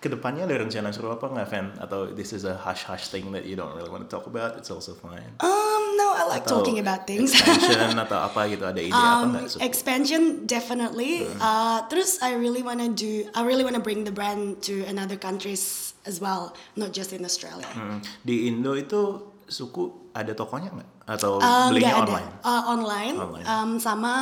ke 0.00 0.08
depannya 0.08 0.48
ada 0.48 0.56
rencana 0.64 0.88
seru 0.90 1.12
apa 1.12 1.28
nggak, 1.28 1.46
Fan? 1.46 1.66
Atau 1.76 2.08
this 2.10 2.32
is 2.32 2.48
a 2.48 2.56
hush-hush 2.56 3.12
thing 3.12 3.28
that 3.36 3.44
you 3.44 3.52
don't 3.52 3.76
really 3.76 3.92
want 3.92 4.00
to 4.00 4.08
talk 4.08 4.24
about? 4.24 4.56
It's 4.56 4.72
also 4.72 4.96
fine. 4.96 5.36
Um, 5.44 5.82
no, 5.94 6.16
I 6.16 6.24
like 6.24 6.48
Atau 6.48 6.64
talking 6.64 6.80
about 6.80 7.04
things. 7.04 7.36
Expansion 7.36 8.00
atau 8.08 8.16
apa 8.16 8.48
gitu? 8.48 8.64
Ada 8.64 8.80
ide 8.80 8.96
apa 8.96 9.04
Um, 9.20 9.36
nggak? 9.36 9.44
Suku? 9.46 9.60
expansion 9.60 10.22
definitely. 10.48 11.28
Uh, 11.36 11.84
terus 11.86 12.16
I 12.24 12.32
really 12.32 12.64
wanna 12.64 12.88
do. 12.88 13.28
I 13.36 13.44
really 13.44 13.60
wanna 13.62 13.84
bring 13.84 14.08
the 14.08 14.12
brand 14.12 14.64
to 14.66 14.88
another 14.88 15.20
countries 15.20 15.92
as 16.08 16.16
well, 16.16 16.56
not 16.80 16.96
just 16.96 17.12
in 17.12 17.20
Australia. 17.22 17.68
Hmm, 17.68 18.00
Di 18.24 18.48
Indo 18.48 18.72
itu 18.72 19.29
suku 19.50 20.10
ada 20.10 20.30
tokonya 20.32 20.70
nggak? 20.70 20.90
Atau 21.06 21.42
Uh, 21.42 21.74
belinya 21.74 21.98
ada. 21.98 22.02
online? 22.06 22.28
Uh, 22.40 22.62
online. 22.70 23.14
Online. 23.18 23.46
Um, 23.46 23.70
sama 23.76 24.14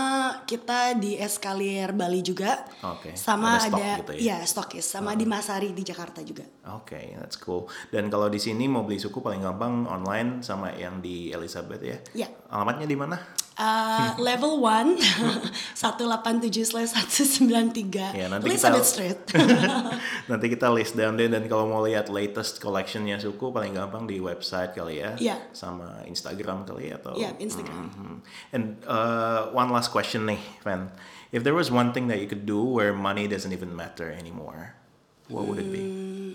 kita 0.43 0.97
di 0.97 1.15
Escalier 1.15 1.93
Bali 1.93 2.25
juga. 2.25 2.65
Oke, 2.83 3.13
Sama 3.13 3.61
ada 3.61 3.69
stok 3.69 3.77
ada, 3.79 3.97
gitu 4.01 4.13
ya? 4.17 4.19
iya 4.19 4.37
stokis. 4.43 4.85
Sama 4.85 5.13
di 5.13 5.29
Masari 5.29 5.77
di 5.77 5.85
Jakarta 5.85 6.25
juga. 6.25 6.49
Oke, 6.73 7.13
that's 7.15 7.37
cool. 7.37 7.69
Dan 7.89 8.09
kalau 8.09 8.27
di 8.27 8.41
sini 8.41 8.65
mau 8.65 8.83
beli 8.83 8.97
suku 8.97 9.21
paling 9.21 9.45
gampang 9.45 9.85
online 9.85 10.41
sama 10.41 10.73
yang 10.73 10.99
di 10.99 11.29
Elizabeth 11.29 11.81
ya? 11.81 11.97
Iya. 12.17 12.29
Alamatnya 12.49 12.89
di 12.89 12.97
mana? 12.97 13.17
Uh, 13.59 14.15
level 14.31 14.63
1 14.63 15.03
187 15.75 16.63
slash 16.71 16.95
193 16.95 18.15
Ya, 18.15 18.31
nanti 18.31 18.47
Elizabeth 18.47 18.87
kita- 18.87 18.87
Street. 18.87 19.19
Nanti 20.31 20.47
kita 20.47 20.71
list 20.71 20.95
down 20.95 21.19
deh 21.19 21.27
dan 21.27 21.43
kalau 21.51 21.67
mau 21.67 21.83
lihat 21.83 22.07
latest 22.07 22.63
collectionnya 22.63 23.19
suku 23.19 23.51
paling 23.51 23.75
gampang 23.75 24.07
di 24.07 24.23
website 24.23 24.79
kali 24.79 25.03
ya, 25.03 25.19
Iya. 25.19 25.37
sama 25.51 26.07
Instagram 26.07 26.63
kali 26.63 26.95
ya 26.95 27.03
atau. 27.03 27.19
Iya, 27.19 27.35
Instagram. 27.43 27.91
Mhm. 27.91 28.17
And 28.55 28.65
uh, 28.87 29.51
one 29.51 29.75
last 29.75 29.91
question 29.91 30.31
nih, 30.31 30.39
Van. 30.63 30.95
If 31.35 31.43
there 31.43 31.59
was 31.59 31.69
one 31.69 31.91
thing 31.91 32.07
that 32.09 32.23
you 32.23 32.31
could 32.31 32.47
do 32.47 32.63
where 32.63 32.95
money 32.95 33.27
doesn't 33.27 33.51
even 33.51 33.75
matter 33.75 34.07
anymore, 34.07 34.79
what 35.27 35.51
would 35.51 35.59
it 35.59 35.69
be? 35.69 35.83
Hmm. 35.83 36.31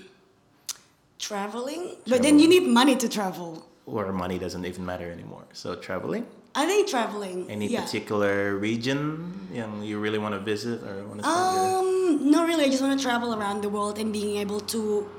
Traveling? 1.17 1.95
But 2.03 2.19
then 2.19 2.35
you 2.37 2.51
need 2.51 2.67
money 2.67 2.99
to 2.99 3.07
travel. 3.07 3.63
Where 3.87 4.11
money 4.11 4.35
doesn't 4.35 4.67
even 4.67 4.83
matter 4.83 5.07
anymore. 5.07 5.47
So 5.55 5.79
traveling. 5.79 6.27
I 6.55 6.65
think 6.65 6.87
traveling. 6.87 7.49
Any 7.49 7.67
yeah. 7.67 7.81
particular 7.81 8.55
region 8.55 9.49
yang 9.51 9.81
you 9.81 9.99
really 9.99 10.19
want 10.19 10.33
to 10.33 10.39
visit 10.39 10.83
or 10.83 11.03
want 11.05 11.21
to 11.21 11.27
Um, 11.27 12.29
not 12.29 12.47
really. 12.47 12.65
I 12.65 12.69
just 12.69 12.81
want 12.81 12.99
to 12.99 13.03
travel 13.03 13.33
around 13.33 13.61
the 13.61 13.69
world 13.69 13.97
and 13.97 14.13
being 14.13 14.37
able 14.37 14.59
to 14.69 15.09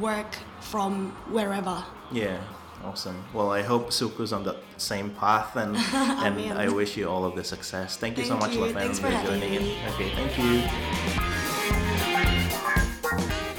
work 0.00 0.38
from 0.60 1.10
wherever. 1.30 1.82
Yeah, 2.12 2.38
awesome. 2.84 3.24
Well, 3.34 3.50
I 3.50 3.62
hope 3.62 3.90
Suku's 3.90 4.32
on 4.32 4.44
the 4.44 4.56
same 4.76 5.10
path, 5.10 5.56
and 5.56 5.76
and 6.26 6.38
I 6.54 6.68
wish 6.70 6.96
you 6.96 7.10
all 7.10 7.24
of 7.24 7.34
the 7.34 7.42
success. 7.42 7.96
Thank 7.96 8.18
you 8.18 8.24
so 8.24 8.36
much, 8.36 8.54
you. 8.54 8.62
Lafan, 8.62 8.94
for 8.94 9.10
having 9.10 9.40
joining 9.40 9.54
in. 9.54 9.64
Okay, 9.94 10.10
thank 10.14 10.38
you. 10.38 11.23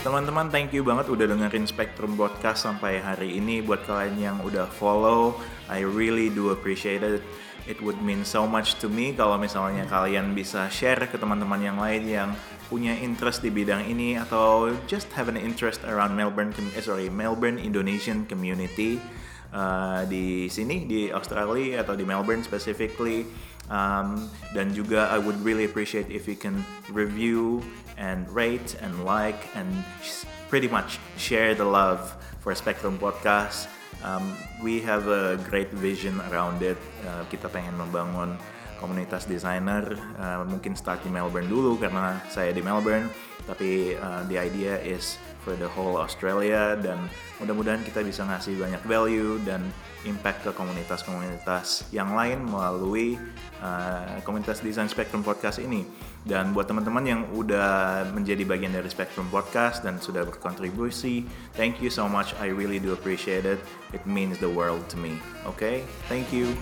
Teman-teman, 0.05 0.53
thank 0.53 0.69
you 0.69 0.85
banget 0.85 1.09
udah 1.09 1.25
dengerin 1.33 1.65
Spectrum 1.65 2.13
Podcast 2.13 2.61
sampai 2.61 3.01
hari 3.01 3.41
ini. 3.41 3.65
Buat 3.65 3.89
kalian 3.89 4.21
yang 4.21 4.37
udah 4.45 4.69
follow, 4.69 5.41
I 5.65 5.81
really 5.81 6.29
do 6.29 6.53
appreciate 6.53 7.01
it. 7.01 7.25
It 7.65 7.81
would 7.81 7.97
mean 8.05 8.21
so 8.21 8.45
much 8.45 8.77
to 8.77 8.85
me 8.85 9.17
kalau 9.17 9.41
misalnya 9.41 9.81
kalian 9.89 10.37
bisa 10.37 10.69
share 10.69 11.09
ke 11.09 11.17
teman-teman 11.17 11.57
yang 11.57 11.81
lain 11.81 12.05
yang 12.05 12.29
punya 12.69 12.93
interest 13.01 13.41
di 13.41 13.49
bidang 13.49 13.89
ini 13.89 14.13
atau 14.21 14.77
just 14.85 15.09
have 15.17 15.25
an 15.25 15.41
interest 15.41 15.81
around 15.89 16.13
Melbourne, 16.13 16.53
eh, 16.53 16.85
sorry, 16.85 17.09
Melbourne 17.09 17.57
Indonesian 17.57 18.29
community 18.29 19.01
uh, 19.57 20.05
di 20.05 20.45
sini 20.53 20.85
di 20.85 21.09
Australia 21.09 21.81
atau 21.81 21.97
di 21.97 22.05
Melbourne 22.05 22.45
specifically. 22.45 23.25
Um, 23.73 24.29
dan 24.53 24.69
juga 24.69 25.09
I 25.09 25.17
would 25.17 25.41
really 25.41 25.65
appreciate 25.65 26.13
if 26.13 26.29
you 26.29 26.37
can 26.37 26.61
review 26.93 27.65
and 27.97 28.27
rate 28.31 28.75
and 28.81 29.05
like 29.05 29.47
and 29.55 29.67
pretty 30.49 30.67
much 30.67 30.99
share 31.17 31.55
the 31.55 31.65
love 31.65 32.15
for 32.39 32.53
Spectrum 32.53 32.99
Podcast. 32.99 33.67
Um, 34.03 34.37
we 34.61 34.81
have 34.85 35.07
a 35.07 35.37
great 35.49 35.71
vision 35.71 36.21
around 36.29 36.61
it. 36.61 36.77
Uh, 37.01 37.25
kita 37.31 37.49
pengen 37.49 37.73
membangun 37.79 38.37
komunitas 38.77 39.25
desainer. 39.25 39.97
Uh, 40.19 40.45
mungkin 40.45 40.77
start 40.77 41.01
di 41.01 41.09
Melbourne 41.09 41.47
dulu 41.49 41.79
karena 41.79 42.21
saya 42.29 42.53
di 42.53 42.61
Melbourne. 42.61 43.09
Tapi 43.45 43.97
uh, 43.97 44.25
the 44.29 44.37
idea 44.41 44.77
is 44.81 45.17
for 45.45 45.53
the 45.53 45.69
whole 45.69 46.01
Australia 46.01 46.73
dan 46.73 46.97
mudah-mudahan 47.37 47.85
kita 47.85 48.01
bisa 48.01 48.25
ngasih 48.25 48.57
banyak 48.57 48.81
value 48.89 49.37
dan 49.45 49.61
impact 50.09 50.41
ke 50.41 50.51
komunitas-komunitas 50.57 51.85
yang 51.93 52.17
lain 52.17 52.41
melalui 52.41 53.21
uh, 53.65 54.21
komunitas 54.21 54.61
desain 54.61 54.85
Spectrum 54.85 55.25
Podcast 55.25 55.57
ini. 55.57 55.81
Dan 56.25 56.53
buat 56.53 56.69
teman-teman 56.69 57.05
yang 57.05 57.21
udah 57.33 58.05
menjadi 58.13 58.45
bagian 58.45 58.73
dari 58.73 58.89
Spectrum 58.89 59.29
Podcast 59.33 59.81
dan 59.81 59.97
sudah 59.97 60.25
berkontribusi, 60.25 61.25
thank 61.57 61.81
you 61.81 61.89
so 61.89 62.05
much. 62.05 62.33
I 62.37 62.53
really 62.53 62.77
do 62.77 62.93
appreciate 62.93 63.45
it. 63.45 63.61
It 63.93 64.05
means 64.05 64.37
the 64.41 64.49
world 64.49 64.85
to 64.93 64.97
me. 64.97 65.21
Okay? 65.45 65.85
Thank 66.09 66.29
you. 66.33 66.53